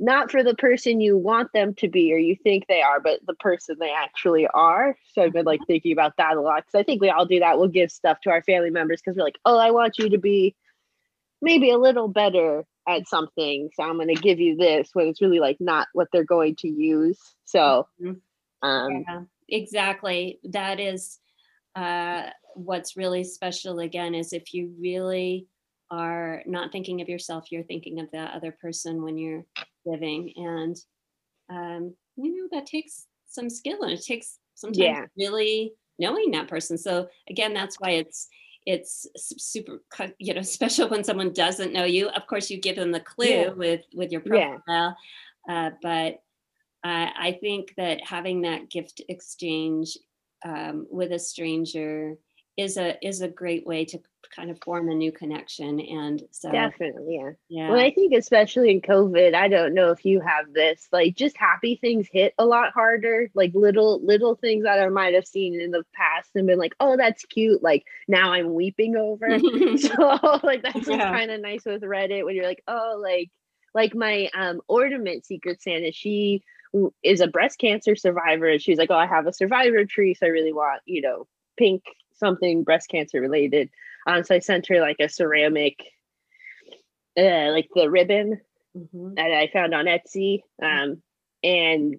not 0.00 0.30
for 0.30 0.42
the 0.42 0.54
person 0.54 1.00
you 1.00 1.16
want 1.16 1.52
them 1.52 1.74
to 1.74 1.88
be 1.88 2.12
or 2.12 2.16
you 2.16 2.36
think 2.42 2.66
they 2.66 2.82
are, 2.82 3.00
but 3.00 3.20
the 3.26 3.34
person 3.34 3.76
they 3.78 3.92
actually 3.92 4.46
are. 4.52 4.96
So 5.12 5.22
I've 5.22 5.32
been 5.32 5.44
like 5.44 5.60
uh-huh. 5.60 5.66
thinking 5.68 5.92
about 5.92 6.16
that 6.18 6.36
a 6.36 6.40
lot 6.40 6.64
because 6.64 6.78
I 6.78 6.82
think 6.82 7.00
we 7.00 7.10
all 7.10 7.26
do 7.26 7.40
that. 7.40 7.58
We'll 7.58 7.68
give 7.68 7.90
stuff 7.90 8.18
to 8.22 8.30
our 8.30 8.42
family 8.42 8.70
members 8.70 9.00
because 9.00 9.16
we're 9.16 9.24
like, 9.24 9.38
oh, 9.44 9.58
I 9.58 9.70
want 9.70 9.98
you 9.98 10.10
to 10.10 10.18
be 10.18 10.56
maybe 11.40 11.70
a 11.70 11.78
little 11.78 12.08
better 12.08 12.64
at 12.88 13.08
something. 13.08 13.70
So 13.74 13.82
I'm 13.82 13.96
going 13.96 14.14
to 14.14 14.20
give 14.20 14.40
you 14.40 14.56
this 14.56 14.90
when 14.92 15.08
it's 15.08 15.22
really 15.22 15.40
like 15.40 15.58
not 15.60 15.88
what 15.92 16.08
they're 16.12 16.24
going 16.24 16.56
to 16.56 16.68
use. 16.68 17.18
So, 17.44 17.86
mm-hmm. 18.02 18.68
um, 18.68 19.04
yeah, 19.06 19.20
exactly. 19.48 20.40
That 20.44 20.80
is 20.80 21.18
uh, 21.76 22.30
what's 22.54 22.96
really 22.96 23.24
special 23.24 23.78
again 23.78 24.14
is 24.14 24.32
if 24.32 24.54
you 24.54 24.74
really 24.80 25.46
are 25.94 26.42
not 26.46 26.72
thinking 26.72 27.00
of 27.00 27.08
yourself, 27.08 27.50
you're 27.50 27.62
thinking 27.62 28.00
of 28.00 28.10
the 28.10 28.20
other 28.20 28.52
person 28.60 29.02
when 29.02 29.16
you're 29.16 29.44
living 29.86 30.32
and 30.36 30.76
um, 31.50 31.94
you 32.16 32.34
know 32.34 32.48
that 32.52 32.66
takes 32.66 33.06
some 33.28 33.50
skill 33.50 33.82
and 33.82 33.92
it 33.92 34.04
takes 34.04 34.38
sometimes 34.54 34.78
yeah. 34.78 35.04
really 35.16 35.72
knowing 35.98 36.30
that 36.30 36.48
person 36.48 36.78
so 36.78 37.08
again 37.28 37.52
that's 37.52 37.76
why 37.80 37.90
it's 37.90 38.28
it's 38.66 39.06
super 39.16 39.82
you 40.18 40.32
know 40.32 40.42
special 40.56 40.88
when 40.88 41.04
someone 41.04 41.32
doesn't 41.32 41.72
know 41.72 41.84
you 41.84 42.08
of 42.08 42.26
course 42.26 42.50
you 42.50 42.60
give 42.60 42.76
them 42.76 42.92
the 42.92 43.00
clue 43.00 43.26
yeah. 43.26 43.48
with 43.50 43.82
with 43.94 44.10
your 44.10 44.20
profile 44.20 44.62
yeah. 44.68 45.66
uh, 45.66 45.70
but 45.82 46.14
uh, 46.88 47.10
i 47.18 47.36
think 47.40 47.74
that 47.76 48.00
having 48.04 48.42
that 48.42 48.70
gift 48.70 49.02
exchange 49.08 49.98
um, 50.44 50.86
with 50.90 51.12
a 51.12 51.18
stranger 51.18 52.16
is 52.56 52.76
a 52.76 52.96
is 53.06 53.20
a 53.20 53.28
great 53.28 53.66
way 53.66 53.84
to 53.84 53.98
kind 54.34 54.50
of 54.50 54.58
form 54.64 54.88
a 54.88 54.94
new 54.94 55.12
connection 55.12 55.80
and 55.80 56.22
so 56.30 56.50
definitely 56.50 57.16
yeah. 57.16 57.30
Yeah. 57.48 57.70
Well 57.70 57.80
i 57.80 57.92
think 57.92 58.14
especially 58.14 58.70
in 58.70 58.80
covid 58.80 59.34
i 59.34 59.48
don't 59.48 59.74
know 59.74 59.90
if 59.90 60.04
you 60.04 60.20
have 60.20 60.52
this 60.52 60.88
like 60.92 61.14
just 61.14 61.36
happy 61.36 61.76
things 61.76 62.08
hit 62.10 62.34
a 62.38 62.44
lot 62.44 62.72
harder 62.72 63.30
like 63.34 63.52
little 63.54 64.04
little 64.04 64.34
things 64.34 64.64
that 64.64 64.80
i 64.80 64.88
might 64.88 65.14
have 65.14 65.26
seen 65.26 65.60
in 65.60 65.70
the 65.70 65.84
past 65.94 66.30
and 66.34 66.46
been 66.46 66.58
like 66.58 66.74
oh 66.80 66.96
that's 66.96 67.24
cute 67.26 67.62
like 67.62 67.84
now 68.08 68.32
i'm 68.32 68.54
weeping 68.54 68.96
over. 68.96 69.28
So 69.78 70.40
like 70.42 70.62
that's 70.62 70.88
yeah. 70.88 71.12
kind 71.12 71.30
of 71.30 71.40
nice 71.40 71.64
with 71.64 71.82
reddit 71.82 72.24
when 72.24 72.34
you're 72.34 72.46
like 72.46 72.62
oh 72.66 72.98
like 73.00 73.30
like 73.74 73.94
my 73.94 74.28
um 74.34 74.60
ornament 74.68 75.24
secret 75.24 75.62
santa 75.62 75.92
she 75.92 76.42
is 77.02 77.20
a 77.20 77.26
breast 77.26 77.58
cancer 77.58 77.94
survivor 77.94 78.48
and 78.48 78.62
she's 78.62 78.78
like 78.78 78.90
oh 78.90 78.96
i 78.96 79.06
have 79.06 79.26
a 79.26 79.32
survivor 79.32 79.84
tree 79.84 80.14
so 80.14 80.26
i 80.26 80.30
really 80.30 80.52
want 80.52 80.80
you 80.86 81.02
know 81.02 81.26
pink 81.56 81.82
something 82.16 82.64
breast 82.64 82.88
cancer 82.88 83.20
related. 83.20 83.70
Um, 84.06 84.24
so 84.24 84.34
I 84.34 84.38
sent 84.38 84.68
her 84.68 84.80
like 84.80 84.96
a 85.00 85.08
ceramic, 85.08 85.82
uh, 87.16 87.50
like 87.50 87.68
the 87.74 87.90
ribbon 87.90 88.40
mm-hmm. 88.76 89.14
that 89.14 89.30
I 89.30 89.48
found 89.52 89.74
on 89.74 89.86
Etsy. 89.86 90.40
Um, 90.62 91.02
and 91.42 91.96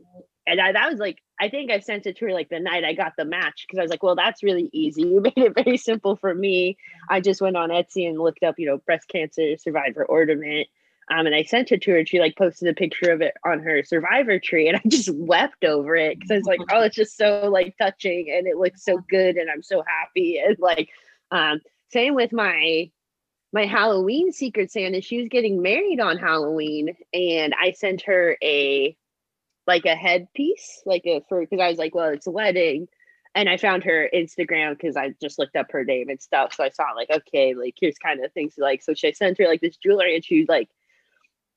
and 0.47 0.61
I, 0.61 0.71
that 0.73 0.89
was 0.89 0.99
like 0.99 1.19
I 1.39 1.49
think 1.49 1.71
I 1.71 1.79
sent 1.79 2.05
it 2.05 2.17
to 2.17 2.25
her 2.25 2.33
like 2.33 2.49
the 2.49 2.59
night 2.59 2.83
I 2.83 2.93
got 2.93 3.13
the 3.17 3.25
match 3.25 3.65
because 3.67 3.79
I 3.79 3.81
was 3.81 3.91
like, 3.91 4.03
well, 4.03 4.15
that's 4.15 4.43
really 4.43 4.69
easy. 4.71 5.03
You 5.05 5.21
made 5.21 5.37
it 5.37 5.63
very 5.63 5.77
simple 5.77 6.15
for 6.15 6.33
me. 6.33 6.77
I 7.09 7.19
just 7.19 7.41
went 7.41 7.57
on 7.57 7.69
Etsy 7.69 8.07
and 8.07 8.19
looked 8.19 8.43
up, 8.43 8.55
you 8.57 8.67
know, 8.67 8.77
breast 8.85 9.07
cancer 9.09 9.57
survivor 9.57 10.05
ornament. 10.05 10.67
Um, 11.11 11.27
and 11.27 11.35
I 11.35 11.43
sent 11.43 11.71
it 11.71 11.83
to 11.83 11.91
her 11.91 11.97
and 11.99 12.09
she 12.09 12.19
like 12.19 12.35
posted 12.35 12.67
a 12.67 12.73
picture 12.73 13.11
of 13.11 13.21
it 13.21 13.35
on 13.45 13.59
her 13.59 13.83
survivor 13.83 14.39
tree 14.39 14.67
and 14.67 14.77
I 14.77 14.81
just 14.87 15.09
wept 15.11 15.63
over 15.63 15.95
it 15.95 16.17
because 16.17 16.31
I 16.31 16.37
was 16.37 16.45
like, 16.45 16.61
oh, 16.71 16.81
it's 16.81 16.95
just 16.95 17.15
so 17.15 17.49
like 17.51 17.77
touching 17.77 18.31
and 18.35 18.47
it 18.47 18.57
looks 18.57 18.83
so 18.83 18.97
good 19.09 19.35
and 19.35 19.49
I'm 19.49 19.61
so 19.61 19.83
happy. 19.85 20.39
And 20.39 20.57
like 20.59 20.89
um 21.31 21.59
same 21.91 22.15
with 22.15 22.33
my 22.33 22.89
my 23.53 23.65
Halloween 23.65 24.31
secret 24.31 24.71
Santa, 24.71 25.01
she 25.01 25.19
was 25.19 25.29
getting 25.29 25.61
married 25.61 25.99
on 25.99 26.17
Halloween 26.17 26.95
and 27.13 27.53
I 27.59 27.71
sent 27.71 28.01
her 28.03 28.35
a 28.43 28.97
like 29.67 29.85
a 29.85 29.95
headpiece, 29.95 30.81
like 30.85 31.05
a 31.05 31.21
for 31.29 31.41
because 31.41 31.59
I 31.59 31.69
was 31.69 31.77
like, 31.77 31.93
well, 31.93 32.09
it's 32.09 32.27
a 32.27 32.31
wedding. 32.31 32.87
And 33.35 33.49
I 33.49 33.57
found 33.57 33.83
her 33.83 34.09
Instagram 34.13 34.71
because 34.71 34.95
I 34.95 35.13
just 35.21 35.37
looked 35.37 35.57
up 35.57 35.69
her 35.71 35.83
name 35.83 36.09
and 36.09 36.21
stuff. 36.21 36.53
So 36.53 36.63
I 36.63 36.69
saw 36.69 36.91
like, 36.95 37.09
okay, 37.09 37.53
like 37.53 37.75
here's 37.79 37.97
kind 37.97 38.23
of 38.23 38.31
things 38.31 38.55
like. 38.57 38.81
So 38.81 38.93
she 38.93 39.11
sent 39.13 39.37
her 39.37 39.47
like 39.47 39.61
this 39.61 39.77
jewelry 39.77 40.15
and 40.15 40.23
she 40.23 40.45
like 40.47 40.69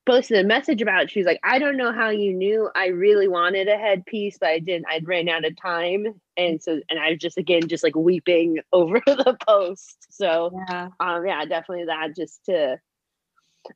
posted 0.09 0.43
a 0.43 0.47
message 0.47 0.81
about 0.81 1.03
it. 1.03 1.11
She's 1.11 1.25
like, 1.25 1.39
I 1.43 1.59
don't 1.59 1.77
know 1.77 1.91
how 1.91 2.09
you 2.09 2.33
knew 2.33 2.69
I 2.75 2.87
really 2.87 3.27
wanted 3.27 3.67
a 3.67 3.77
headpiece, 3.77 4.37
but 4.39 4.49
I 4.49 4.59
didn't. 4.59 4.87
I'd 4.89 5.07
ran 5.07 5.29
out 5.29 5.45
of 5.45 5.55
time. 5.55 6.19
And 6.35 6.61
so, 6.61 6.81
and 6.89 6.99
I 6.99 7.11
was 7.11 7.19
just 7.19 7.37
again, 7.37 7.67
just 7.67 7.83
like 7.83 7.95
weeping 7.95 8.59
over 8.73 9.01
the 9.05 9.37
post. 9.47 10.07
So, 10.09 10.51
yeah, 10.67 10.89
um, 10.99 11.25
yeah, 11.27 11.45
definitely 11.45 11.85
that 11.85 12.15
just 12.15 12.43
to, 12.45 12.79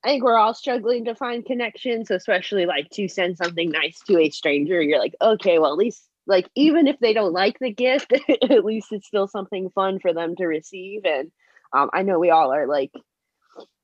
I 0.04 0.08
think 0.08 0.24
we're 0.24 0.38
all 0.38 0.56
struggling 0.56 1.06
to 1.06 1.14
find 1.14 1.46
connections, 1.46 2.10
especially 2.10 2.66
like 2.66 2.90
to 2.92 3.08
send 3.08 3.38
something 3.38 3.70
nice 3.70 4.00
to 4.08 4.18
a 4.18 4.32
stranger. 4.32 4.82
You're 4.82 5.00
like, 5.00 5.16
okay, 5.22 5.60
well, 5.60 5.72
at 5.72 5.78
least 5.78 6.10
like 6.26 6.48
even 6.56 6.88
if 6.88 6.98
they 7.00 7.14
don't 7.14 7.34
like 7.34 7.60
the 7.60 7.72
gift, 7.72 8.12
at 8.50 8.66
least 8.66 8.92
it's 8.92 9.06
still 9.06 9.28
something 9.28 9.70
fun 9.76 10.00
for 10.00 10.14
them 10.14 10.36
to 10.38 10.46
receive. 10.46 11.06
And 11.06 11.32
um, 11.74 11.92
I 11.94 12.02
know 12.02 12.18
we 12.18 12.32
all 12.32 12.52
are 12.52 12.66
like 12.66 12.92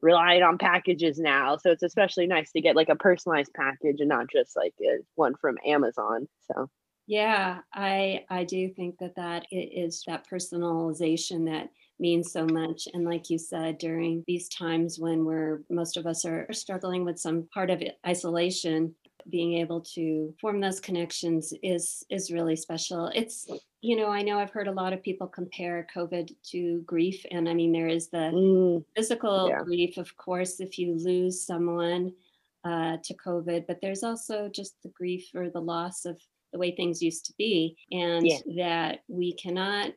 relying 0.02 0.44
on 0.44 0.58
packages 0.58 1.20
now. 1.20 1.58
So 1.58 1.72
it's 1.72 1.84
especially 1.84 2.28
nice 2.28 2.52
to 2.52 2.62
get 2.62 2.76
like 2.76 2.90
a 2.90 2.96
personalized 2.96 3.54
package 3.54 4.00
and 4.00 4.10
not 4.10 4.30
just 4.32 4.56
like 4.56 4.74
a, 4.82 5.00
one 5.16 5.36
from 5.36 5.58
Amazon. 5.66 6.28
So 6.52 6.70
yeah, 7.08 7.62
I 7.74 8.26
I 8.30 8.44
do 8.44 8.70
think 8.70 9.00
that 9.00 9.16
that 9.16 9.46
is 9.52 10.04
that 10.08 10.28
personalization 10.30 11.46
that 11.48 11.70
means 12.00 12.32
so 12.32 12.46
much 12.46 12.88
and 12.94 13.04
like 13.04 13.30
you 13.30 13.38
said 13.38 13.78
during 13.78 14.24
these 14.26 14.48
times 14.48 15.00
when 15.00 15.26
we're 15.26 15.62
most 15.70 15.98
of 15.98 16.06
us 16.08 16.24
are 16.24 16.48
struggling 16.54 17.04
with 17.04 17.20
some 17.20 17.48
part 17.54 17.70
of 17.70 17.84
isolation 18.08 18.96
being 19.30 19.56
able 19.56 19.82
to 19.82 20.34
form 20.40 20.62
those 20.62 20.80
connections 20.80 21.54
is 21.62 22.06
is 22.10 22.32
really 22.32 22.56
special 22.56 23.08
it's 23.14 23.50
you 23.82 23.96
know 23.96 24.10
i 24.10 24.22
know 24.22 24.40
i've 24.40 24.52
heard 24.52 24.68
a 24.68 24.72
lot 24.72 24.94
of 24.94 25.02
people 25.04 25.28
compare 25.28 25.88
covid 25.94 26.32
to 26.44 26.82
grief 26.86 27.26
and 27.32 27.48
i 27.48 27.54
mean 27.54 27.72
there 27.72 27.88
is 27.88 28.10
the 28.10 28.18
mm, 28.18 28.84
physical 28.96 29.50
yeah. 29.50 29.62
grief 29.64 29.98
of 29.98 30.16
course 30.18 30.60
if 30.60 30.78
you 30.78 30.96
lose 30.96 31.46
someone 31.46 32.12
uh, 32.66 32.98
to 33.04 33.14
covid 33.16 33.66
but 33.68 33.80
there's 33.82 34.04
also 34.04 34.50
just 34.50 34.82
the 34.84 34.90
grief 34.90 35.30
or 35.34 35.50
the 35.50 35.62
loss 35.62 36.06
of 36.06 36.20
the 36.52 36.60
way 36.60 36.76
things 36.76 37.02
used 37.02 37.26
to 37.26 37.34
be 37.38 37.78
and 37.92 38.28
yeah. 38.28 38.40
that 38.58 39.00
we 39.08 39.34
cannot 39.34 39.92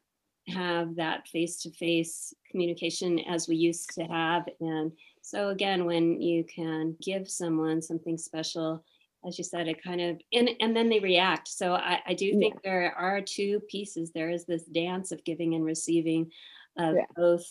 have 0.48 0.94
that 0.96 1.26
face 1.28 1.60
to 1.62 1.70
face 1.70 2.34
communication 2.50 3.18
as 3.20 3.48
we 3.48 3.56
used 3.56 3.90
to 3.94 4.04
have 4.04 4.44
and 4.60 4.92
so 5.22 5.48
again 5.48 5.84
when 5.84 6.20
you 6.20 6.44
can 6.44 6.96
give 7.02 7.28
someone 7.28 7.80
something 7.80 8.18
special 8.18 8.84
as 9.26 9.38
you 9.38 9.44
said, 9.44 9.68
it 9.68 9.82
kind 9.82 10.00
of 10.00 10.20
and 10.32 10.50
and 10.60 10.76
then 10.76 10.88
they 10.88 11.00
react. 11.00 11.48
So 11.48 11.74
I, 11.74 12.00
I 12.06 12.14
do 12.14 12.38
think 12.38 12.54
yeah. 12.54 12.60
there 12.64 12.94
are 12.96 13.20
two 13.20 13.60
pieces. 13.68 14.10
There 14.10 14.30
is 14.30 14.44
this 14.44 14.64
dance 14.64 15.12
of 15.12 15.24
giving 15.24 15.54
and 15.54 15.64
receiving, 15.64 16.30
of 16.76 16.96
yeah. 16.96 17.04
both 17.16 17.44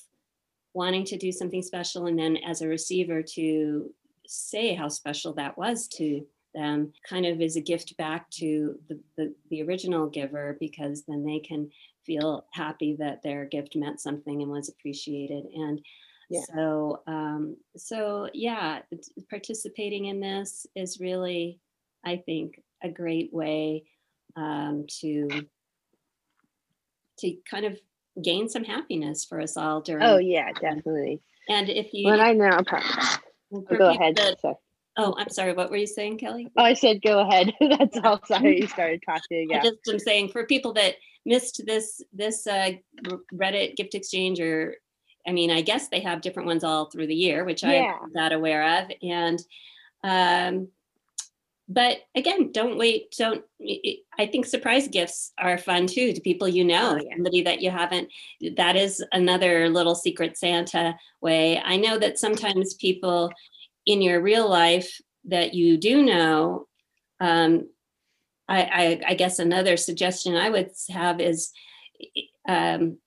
wanting 0.74 1.06
to 1.06 1.18
do 1.18 1.32
something 1.32 1.62
special 1.62 2.08
and 2.08 2.18
then 2.18 2.38
as 2.38 2.62
a 2.62 2.68
receiver 2.68 3.22
to 3.22 3.94
say 4.26 4.74
how 4.74 4.88
special 4.88 5.34
that 5.34 5.58
was 5.58 5.88
to 5.90 6.26
them 6.54 6.92
kind 7.08 7.26
of 7.26 7.42
is 7.42 7.56
a 7.56 7.62
gift 7.62 7.96
back 7.98 8.30
to 8.30 8.78
the, 8.88 9.00
the, 9.18 9.34
the 9.50 9.62
original 9.64 10.08
giver 10.08 10.58
because 10.60 11.04
then 11.08 11.26
they 11.26 11.40
can 11.40 11.70
feel 12.06 12.46
happy 12.54 12.96
that 12.98 13.22
their 13.22 13.46
gift 13.46 13.76
meant 13.76 14.00
something 14.00 14.42
and 14.42 14.52
was 14.52 14.70
appreciated 14.70 15.46
and 15.54 15.82
yeah. 16.30 16.42
So, 16.56 17.02
um, 17.08 17.58
so 17.76 18.30
yeah, 18.34 18.80
participating 19.30 20.06
in 20.06 20.22
this 20.22 20.66
is 20.78 21.02
really, 21.02 21.60
I 22.06 22.18
think, 22.18 22.62
a 22.84 22.90
great 22.90 23.34
way 23.34 23.84
um, 24.36 24.86
to 25.02 25.30
to 27.20 27.36
kind 27.50 27.66
of 27.66 27.78
gain 28.22 28.50
some 28.50 28.64
happiness 28.64 29.26
for 29.26 29.40
us 29.40 29.58
all 29.58 29.82
during. 29.82 30.04
Oh 30.04 30.18
yeah, 30.18 30.52
definitely. 30.54 31.22
And 31.50 31.70
if 31.70 31.94
you, 31.94 32.08
well, 32.08 32.22
I 32.22 32.34
know, 32.34 32.62
go 33.68 33.90
ahead. 33.90 34.16
That, 34.16 34.38
oh, 34.98 35.16
I'm 35.18 35.30
sorry. 35.30 35.54
What 35.54 35.70
were 35.70 35.78
you 35.78 35.88
saying, 35.88 36.18
Kelly? 36.18 36.50
Oh, 36.58 36.64
I 36.64 36.74
said 36.74 37.02
go 37.02 37.20
ahead. 37.20 37.54
That's 37.60 37.98
all. 37.98 38.20
Sorry, 38.26 38.62
you 38.62 38.68
started 38.68 39.04
talking. 39.06 39.50
Yeah. 39.50 39.60
I 39.60 39.62
just 39.62 39.78
am 39.90 40.00
saying 40.00 40.30
for 40.30 40.46
people 40.46 40.74
that 40.74 40.96
missed 41.26 41.62
this 41.66 42.02
this 42.14 42.48
uh, 42.48 42.72
Reddit 43.34 43.76
gift 43.76 43.96
exchange 43.96 44.40
or 44.40 44.76
I 45.28 45.32
mean, 45.32 45.52
I 45.52 45.62
guess 45.62 45.88
they 45.88 46.00
have 46.02 46.22
different 46.22 46.48
ones 46.48 46.64
all 46.64 46.90
through 46.90 47.08
the 47.08 47.16
year, 47.16 47.46
which 47.46 47.64
yeah. 47.64 47.98
I'm 48.02 48.12
not 48.14 48.32
aware 48.32 48.80
of. 48.80 48.92
And, 49.04 49.40
um, 50.04 50.70
but 51.74 52.00
again, 52.16 52.52
don't 52.52 52.78
wait. 52.78 53.16
Don't, 53.18 53.44
I 54.20 54.26
think 54.26 54.46
surprise 54.46 54.90
gifts 54.90 55.32
are 55.38 55.58
fun 55.58 55.88
too 55.88 56.12
to 56.12 56.20
people 56.20 56.48
you 56.48 56.66
know, 56.66 56.98
oh, 56.98 57.02
yeah. 57.02 57.16
somebody 57.16 57.44
that 57.44 57.62
you 57.62 57.72
haven't. 57.72 58.10
That 58.58 58.76
is 58.76 59.04
another 59.14 59.70
little 59.70 59.96
secret 59.96 60.38
Santa 60.38 60.96
way. 61.22 61.60
I 61.60 61.78
know 61.78 61.98
that 61.98 62.20
sometimes 62.20 62.74
people 62.74 63.32
in 63.86 64.02
your 64.02 64.22
real 64.22 64.50
life 64.50 65.00
that 65.26 65.54
you 65.54 65.78
do 65.78 66.04
know, 66.04 66.68
um, 67.22 67.70
I, 68.50 68.62
I, 68.62 69.02
I 69.12 69.14
guess 69.14 69.40
another 69.40 69.78
suggestion 69.78 70.36
I 70.36 70.50
would 70.50 70.72
have 70.90 71.22
is 71.22 71.52
um, 72.50 72.98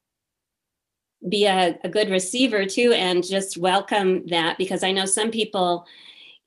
be 1.28 1.44
a, 1.44 1.78
a 1.84 1.88
good 1.90 2.08
receiver 2.08 2.64
too 2.64 2.92
and 2.94 3.26
just 3.26 3.58
welcome 3.58 4.26
that 4.28 4.56
because 4.56 4.82
I 4.82 4.92
know 4.92 5.04
some 5.04 5.30
people, 5.30 5.86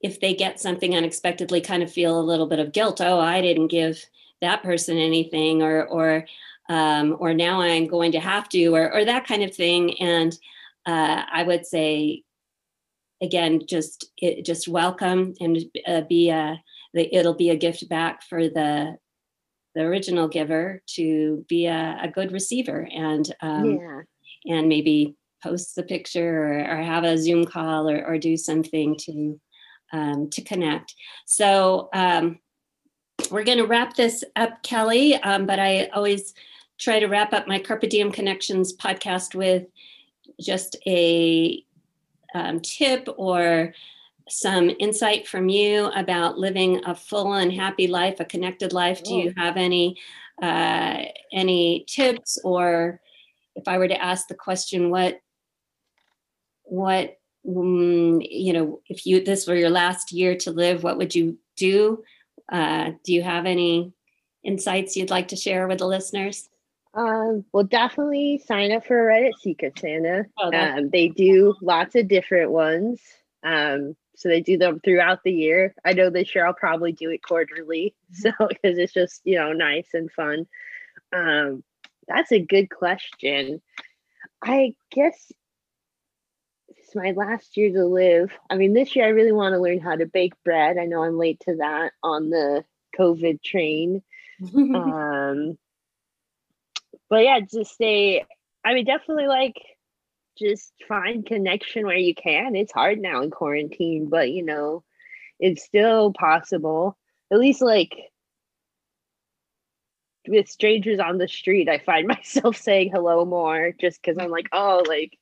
if 0.02 0.20
they 0.20 0.34
get 0.34 0.60
something 0.60 0.96
unexpectedly, 0.96 1.62
kind 1.62 1.84
of 1.84 1.92
feel 1.92 2.20
a 2.20 2.22
little 2.22 2.48
bit 2.48 2.60
of 2.60 2.72
guilt. 2.72 3.02
Oh, 3.02 3.20
I 3.20 3.42
didn't 3.42 3.68
give 3.68 4.04
that 4.42 4.64
person 4.64 4.98
anything, 4.98 5.62
or 5.62 5.86
or 5.86 6.26
um, 6.70 7.16
or 7.20 7.34
now 7.34 7.62
I'm 7.62 7.88
going 7.88 8.12
to 8.14 8.20
have 8.20 8.50
to, 8.50 8.68
or 8.76 8.94
or 8.94 9.06
that 9.06 9.28
kind 9.28 9.44
of 9.44 9.56
thing. 9.56 10.00
And 10.00 10.38
uh, 10.86 11.24
I 11.32 11.44
would 11.44 11.66
say, 11.66 12.24
again, 13.22 13.62
just 13.68 14.12
it, 14.18 14.46
just 14.46 14.68
welcome 14.68 15.34
and 15.40 15.58
uh, 15.88 16.02
be 16.02 16.30
a 16.30 16.62
the, 16.94 17.14
it'll 17.14 17.34
be 17.34 17.50
a 17.50 17.56
gift 17.56 17.88
back 17.90 18.24
for 18.24 18.48
the 18.50 18.98
the 19.76 19.82
original 19.84 20.28
giver 20.28 20.82
to 20.88 21.46
be 21.48 21.68
a, 21.68 22.00
a 22.02 22.08
good 22.08 22.32
receiver 22.32 22.88
and 22.92 23.34
um, 23.42 23.80
yeah 23.80 24.02
and 24.48 24.70
maybe 24.70 25.16
post 25.44 25.76
the 25.76 25.84
picture 25.84 26.44
or, 26.44 26.80
or 26.80 26.82
have 26.82 27.04
a 27.04 27.18
Zoom 27.18 27.46
call 27.46 27.90
or, 27.90 28.04
or 28.04 28.18
do 28.18 28.36
something 28.36 28.96
to 28.98 29.40
um, 29.94 30.30
to 30.30 30.42
connect. 30.42 30.96
So 31.26 31.90
um, 31.94 32.40
we're 33.32 33.44
going 33.44 33.58
to 33.58 33.68
wrap 33.68 33.96
this 33.96 34.24
up, 34.36 34.64
Kelly. 34.64 35.16
Um, 35.16 35.46
but 35.46 35.60
I 35.60 35.88
always 35.88 36.34
try 36.78 37.00
to 37.00 37.08
wrap 37.08 37.34
up 37.34 37.48
my 37.48 37.60
Carpe 37.60 37.90
Diem 37.90 38.12
Connections 38.12 38.76
podcast 38.76 39.36
with 39.36 39.66
just 40.40 40.76
a 40.86 41.64
um, 42.36 42.60
tip 42.60 43.08
or 43.18 43.74
some 44.30 44.70
insight 44.80 45.28
from 45.28 45.50
you 45.50 45.86
about 45.96 46.38
living 46.38 46.84
a 46.86 46.94
full 46.94 47.34
and 47.34 47.52
happy 47.52 47.88
life, 47.88 48.20
a 48.20 48.26
connected 48.26 48.74
life. 48.74 49.04
Do 49.04 49.16
you 49.16 49.34
have 49.38 49.58
any 49.58 49.98
uh, 50.42 51.06
any 51.34 51.86
tips, 51.88 52.38
or 52.44 53.02
if 53.56 53.68
I 53.68 53.78
were 53.78 53.88
to 53.88 54.02
ask 54.02 54.28
the 54.28 54.36
question, 54.36 54.90
what 54.90 55.20
what 56.64 57.18
you 57.48 58.52
know, 58.52 58.82
if 58.90 59.06
you 59.06 59.24
this 59.24 59.48
were 59.48 59.56
your 59.56 59.70
last 59.70 60.12
year 60.12 60.36
to 60.36 60.52
live, 60.52 60.84
what 60.84 60.98
would 60.98 61.16
you 61.16 61.38
do? 61.56 62.04
Uh, 62.52 62.92
do 63.04 63.14
you 63.14 63.24
have 63.24 63.46
any 63.46 63.94
insights 64.44 64.96
you'd 64.96 65.10
like 65.10 65.30
to 65.30 65.36
share 65.36 65.68
with 65.68 65.80
the 65.80 65.88
listeners? 65.88 66.50
Um, 66.94 67.46
well, 67.54 67.64
definitely 67.64 68.42
sign 68.46 68.72
up 68.72 68.86
for 68.86 69.10
a 69.10 69.14
Reddit 69.14 69.40
Secret 69.40 69.78
Santa. 69.80 70.26
Oh, 70.38 70.52
um, 70.52 70.90
they 70.90 71.10
do 71.10 71.56
lots 71.62 71.96
of 71.96 72.08
different 72.08 72.52
ones. 72.52 73.00
Um, 73.44 73.96
so 74.16 74.30
they 74.30 74.42
do 74.42 74.58
them 74.58 74.80
throughout 74.80 75.24
the 75.24 75.32
year. 75.32 75.76
I 75.86 75.94
know 75.94 76.10
this 76.10 76.34
year 76.34 76.46
I'll 76.46 76.54
probably 76.54 76.92
do 76.92 77.12
it 77.12 77.22
quarterly, 77.24 77.94
so 78.12 78.32
because 78.40 78.78
it's 78.78 78.94
just 78.94 79.22
you 79.24 79.38
know 79.38 79.54
nice 79.54 79.90
and 79.94 80.12
fun. 80.12 80.48
Um, 81.14 81.64
that's 82.08 82.32
a 82.32 82.40
good 82.40 82.70
question. 82.70 83.62
I 84.44 84.76
guess 84.92 85.32
my 86.98 87.12
last 87.12 87.56
year 87.58 87.72
to 87.74 87.86
live. 87.86 88.32
I 88.50 88.56
mean, 88.56 88.74
this 88.74 88.96
year 88.96 89.06
I 89.06 89.10
really 89.10 89.32
want 89.32 89.54
to 89.54 89.62
learn 89.62 89.80
how 89.80 89.96
to 89.96 90.06
bake 90.06 90.34
bread. 90.44 90.78
I 90.78 90.86
know 90.86 91.04
I'm 91.04 91.18
late 91.18 91.40
to 91.42 91.58
that 91.58 91.94
on 92.04 92.30
the 92.30 92.66
COVID 92.98 93.42
train. 93.42 94.04
um, 94.56 95.58
but 97.10 97.24
yeah, 97.24 97.40
just 97.40 97.74
stay. 97.74 98.26
I 98.66 98.74
mean, 98.74 98.86
definitely 98.86 99.28
like 99.28 99.56
just 100.38 100.72
find 100.88 101.26
connection 101.26 101.86
where 101.86 101.98
you 101.98 102.14
can. 102.14 102.56
It's 102.56 102.72
hard 102.72 103.00
now 103.00 103.22
in 103.22 103.32
quarantine, 103.32 104.10
but 104.10 104.32
you 104.32 104.44
know, 104.44 104.84
it's 105.40 105.64
still 105.64 106.14
possible. 106.14 106.98
At 107.32 107.40
least 107.40 107.62
like 107.62 107.96
with 110.28 110.50
strangers 110.50 111.00
on 111.00 111.18
the 111.18 111.28
street, 111.28 111.70
I 111.70 111.80
find 111.80 112.08
myself 112.08 112.58
saying 112.58 112.92
hello 112.92 113.26
more 113.26 113.74
just 113.80 114.02
because 114.02 114.18
I'm 114.18 114.32
like, 114.32 114.50
oh, 114.52 114.84
like, 114.88 115.18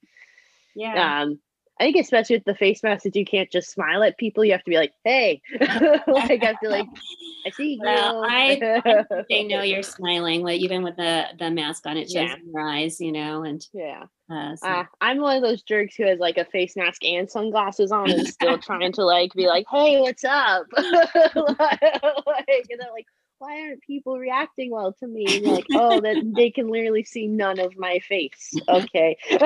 yeah. 0.76 1.22
Um, 1.22 1.40
I 1.80 1.84
think 1.84 1.98
especially 1.98 2.38
with 2.38 2.46
the 2.46 2.56
face 2.56 2.82
masks, 2.84 3.10
you 3.14 3.26
can't 3.26 3.52
just 3.52 3.70
smile 3.70 4.02
at 4.04 4.18
people. 4.18 4.46
You 4.46 4.54
have 4.54 4.64
to 4.64 4.70
be 4.70 4.78
like, 4.78 4.94
"Hey," 5.04 5.42
like 5.60 6.42
I 6.42 6.46
have 6.46 6.60
to 6.62 6.70
like, 6.70 6.88
"I 7.46 7.50
see 7.50 7.78
well, 7.82 8.24
you." 8.24 8.30
I, 8.30 8.82
I 8.86 9.24
they 9.30 9.44
know 9.44 9.62
you're 9.62 9.84
smiling, 9.84 10.42
like 10.42 10.62
even 10.62 10.84
with 10.84 10.96
the 10.96 11.26
the 11.38 11.52
mask 11.52 11.86
on, 11.86 11.98
it 11.98 12.10
shows 12.10 12.30
yeah. 12.30 12.36
your 12.46 12.62
eyes, 12.62 13.02
you 13.02 13.12
know, 13.12 13.44
and 13.44 13.66
yeah. 13.74 14.04
Uh, 14.32 14.56
so. 14.56 14.68
uh, 14.68 14.84
I'm 15.02 15.20
one 15.20 15.36
of 15.36 15.44
those 15.44 15.62
jerks 15.64 15.96
who 15.96 16.06
has 16.08 16.18
like 16.18 16.38
a 16.38 16.46
face 16.46 16.76
mask 16.76 17.04
and 17.04 17.30
sunglasses 17.30 17.92
on 17.92 18.10
and 18.10 18.26
still 18.26 18.58
trying 18.60 18.94
to 18.94 19.04
like 19.04 19.34
be 19.34 19.48
like, 19.48 19.66
"Hey, 19.70 20.00
what's 20.00 20.24
up?" 20.24 20.68
like, 20.78 20.88
and 21.26 22.80
they're 22.80 22.92
like, 22.94 23.08
why 23.40 23.62
aren't 23.62 23.82
people 23.82 24.18
reacting 24.18 24.72
well 24.72 24.94
to 24.94 25.08
me? 25.08 25.26
And 25.28 25.46
like, 25.46 25.66
oh, 25.74 26.00
that 26.02 26.16
they 26.36 26.50
can 26.50 26.68
literally 26.68 27.04
see 27.04 27.28
none 27.28 27.60
of 27.60 27.78
my 27.78 28.00
face. 28.00 28.54
Okay. 28.68 29.18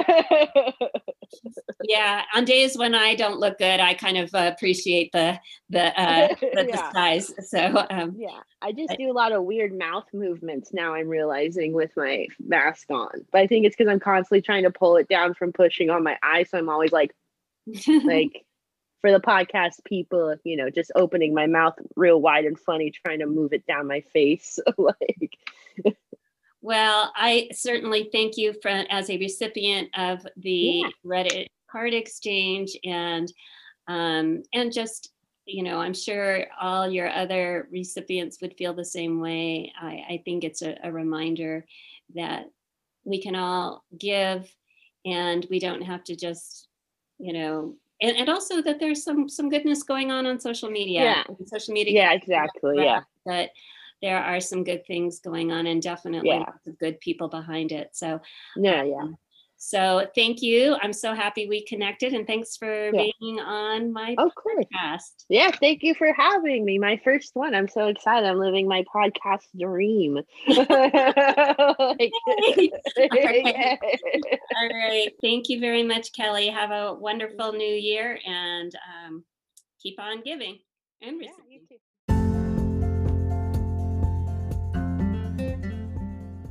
yeah, 1.84 2.24
on 2.36 2.46
days 2.46 2.78
when 2.78 2.96
I 2.96 3.16
don't 3.16 3.40
look 3.40 3.58
good, 3.58 3.80
I 3.80 3.94
kind 3.94 4.18
of 4.18 4.34
uh, 4.34 4.52
appreciate 4.54 5.12
the 5.12 5.40
the 5.70 6.00
uh, 6.00 6.28
the 6.40 6.66
yeah. 6.68 6.82
disguise. 6.84 7.34
So 7.50 7.86
um, 7.90 8.16
yeah, 8.18 8.40
I 8.62 8.72
just 8.72 8.92
I, 8.92 8.96
do 8.96 9.12
a 9.12 9.14
lot 9.14 9.32
of 9.32 9.44
weird 9.44 9.78
mouth 9.78 10.08
movements 10.14 10.74
now. 10.74 10.94
I'm 10.94 11.08
realizing 11.08 11.74
with 11.74 11.92
my 11.96 12.28
mask 12.40 12.90
on, 12.90 13.26
but 13.32 13.42
I 13.42 13.48
think 13.48 13.66
it's 13.66 13.76
because 13.76 13.92
I'm 13.92 14.00
constantly 14.00 14.42
trying 14.42 14.64
to 14.64 14.72
pull 14.72 14.98
it 14.98 15.08
down 15.08 15.34
from 15.34 15.52
pushing 15.52 15.90
on 15.90 16.04
my 16.04 16.18
eye, 16.22 16.44
so 16.44 16.58
I'm 16.58 16.70
always 16.70 16.92
like, 16.92 17.16
like 18.04 18.46
for 19.02 19.12
the 19.12 19.20
podcast 19.20 19.84
people, 19.86 20.36
you 20.44 20.58
know, 20.58 20.70
just 20.70 20.92
opening 20.96 21.34
my 21.34 21.48
mouth 21.48 21.76
real 21.96 22.22
wide 22.22 22.46
and 22.46 22.60
funny, 22.60 22.92
trying 22.92 23.20
to 23.20 23.26
move 23.26 23.54
it 23.54 23.66
down 23.66 23.88
my 23.88 24.02
face. 24.14 24.60
like, 24.78 25.38
well, 26.62 27.12
I 27.16 27.50
certainly 27.54 28.10
thank 28.12 28.38
you 28.38 28.54
for 28.62 28.70
as 28.70 29.10
a 29.10 29.18
recipient 29.18 29.90
of 29.98 30.26
the 30.38 30.84
yeah. 30.84 30.90
Reddit 31.06 31.48
card 31.72 31.94
exchange 31.94 32.78
and 32.84 33.32
um, 33.88 34.44
and 34.54 34.72
just 34.72 35.12
you 35.46 35.64
know, 35.64 35.80
I'm 35.80 35.96
sure 35.96 36.46
all 36.62 36.88
your 36.88 37.10
other 37.10 37.68
recipients 37.72 38.40
would 38.40 38.56
feel 38.56 38.76
the 38.76 38.86
same 38.86 39.20
way. 39.20 39.74
I, 39.82 40.04
I 40.08 40.22
think 40.24 40.44
it's 40.44 40.62
a, 40.62 40.78
a 40.84 40.92
reminder 40.92 41.66
that 42.14 42.46
we 43.04 43.20
can 43.20 43.36
all 43.36 43.84
give 43.98 44.48
and 45.06 45.48
we 45.50 45.60
don't 45.60 45.82
have 45.82 46.04
to 46.04 46.16
just 46.16 46.68
you 47.18 47.34
know 47.34 47.76
and, 48.02 48.18
and 48.18 48.30
also 48.30 48.62
that 48.62 48.80
there's 48.80 49.04
some 49.04 49.28
some 49.30 49.50
goodness 49.50 49.84
going 49.84 50.12
on 50.12 50.26
on 50.26 50.40
social 50.40 50.70
media. 50.70 51.02
Yeah. 51.02 51.36
Social 51.46 51.74
media 51.74 51.94
yeah 51.94 52.14
exactly 52.14 52.78
yeah. 52.78 53.02
but 53.26 53.50
there 54.02 54.18
are 54.18 54.40
some 54.40 54.64
good 54.64 54.86
things 54.86 55.20
going 55.20 55.52
on 55.52 55.68
and 55.68 55.82
definitely 55.82 56.30
yeah. 56.30 56.46
good 56.80 57.00
people 57.00 57.28
behind 57.28 57.72
it. 57.72 57.90
So 57.94 58.22
yeah 58.56 58.84
yeah. 58.84 58.96
um, 58.96 59.18
so 59.62 60.08
thank 60.16 60.42
you. 60.42 60.78
I'm 60.82 60.94
so 60.94 61.14
happy 61.14 61.46
we 61.48 61.66
connected 61.66 62.14
and 62.14 62.26
thanks 62.26 62.56
for 62.56 62.92
yeah. 62.94 63.12
being 63.20 63.42
on 63.42 63.92
my 63.92 64.16
of 64.18 64.34
course. 64.34 64.66
podcast. 64.74 65.26
Yeah, 65.28 65.52
thank 65.52 65.84
you 65.84 65.94
for 65.96 66.14
having 66.14 66.64
me. 66.64 66.80
My 66.80 67.00
first 67.04 67.32
one. 67.34 67.54
I'm 67.54 67.68
so 67.68 67.88
excited. 67.88 68.26
I'm 68.26 68.40
living 68.40 68.70
my 68.70 68.86
podcast 68.96 69.44
dream. 69.60 70.22
like, 70.48 70.72
All, 71.78 71.96
right. 73.12 73.80
All 74.56 74.70
right. 74.70 75.10
Thank 75.22 75.50
you 75.50 75.60
very 75.60 75.84
much, 75.84 76.14
Kelly. 76.14 76.48
Have 76.48 76.72
a 76.72 76.94
wonderful 76.94 77.52
new 77.52 77.66
year 77.66 78.18
and 78.26 78.74
um, 78.76 79.26
keep 79.84 80.00
on 80.00 80.22
giving 80.22 80.58
and 81.02 81.20
receiving. 81.20 81.68
Yeah, 81.68 81.80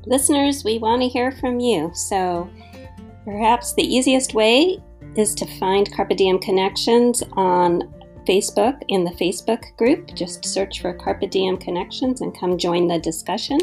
Listeners, 0.04 0.62
we 0.62 0.78
want 0.78 1.02
to 1.02 1.08
hear 1.08 1.32
from 1.32 1.58
you. 1.60 1.90
So 1.94 2.50
Perhaps 3.28 3.74
the 3.74 3.82
easiest 3.82 4.32
way 4.32 4.78
is 5.14 5.34
to 5.34 5.44
find 5.58 5.92
Carpe 5.92 6.16
Diem 6.16 6.38
Connections 6.38 7.22
on 7.32 7.82
Facebook 8.26 8.82
in 8.88 9.04
the 9.04 9.10
Facebook 9.10 9.76
group. 9.76 10.14
Just 10.14 10.46
search 10.46 10.80
for 10.80 10.94
Carpe 10.94 11.28
Diem 11.30 11.58
Connections 11.58 12.22
and 12.22 12.34
come 12.34 12.56
join 12.56 12.88
the 12.88 12.98
discussion. 12.98 13.58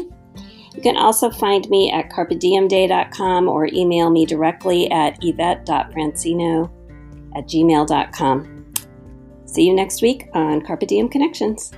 You 0.72 0.82
can 0.82 0.96
also 0.96 1.30
find 1.30 1.68
me 1.68 1.90
at 1.90 2.10
carpediemday.com 2.10 3.48
or 3.48 3.66
email 3.72 4.08
me 4.08 4.24
directly 4.24 4.88
at 4.92 5.18
yvette.francino 5.20 6.70
at 7.34 7.48
gmail.com. 7.48 8.72
See 9.46 9.66
you 9.66 9.74
next 9.74 10.00
week 10.00 10.28
on 10.32 10.64
Carpe 10.64 10.86
Diem 10.86 11.08
Connections. 11.08 11.72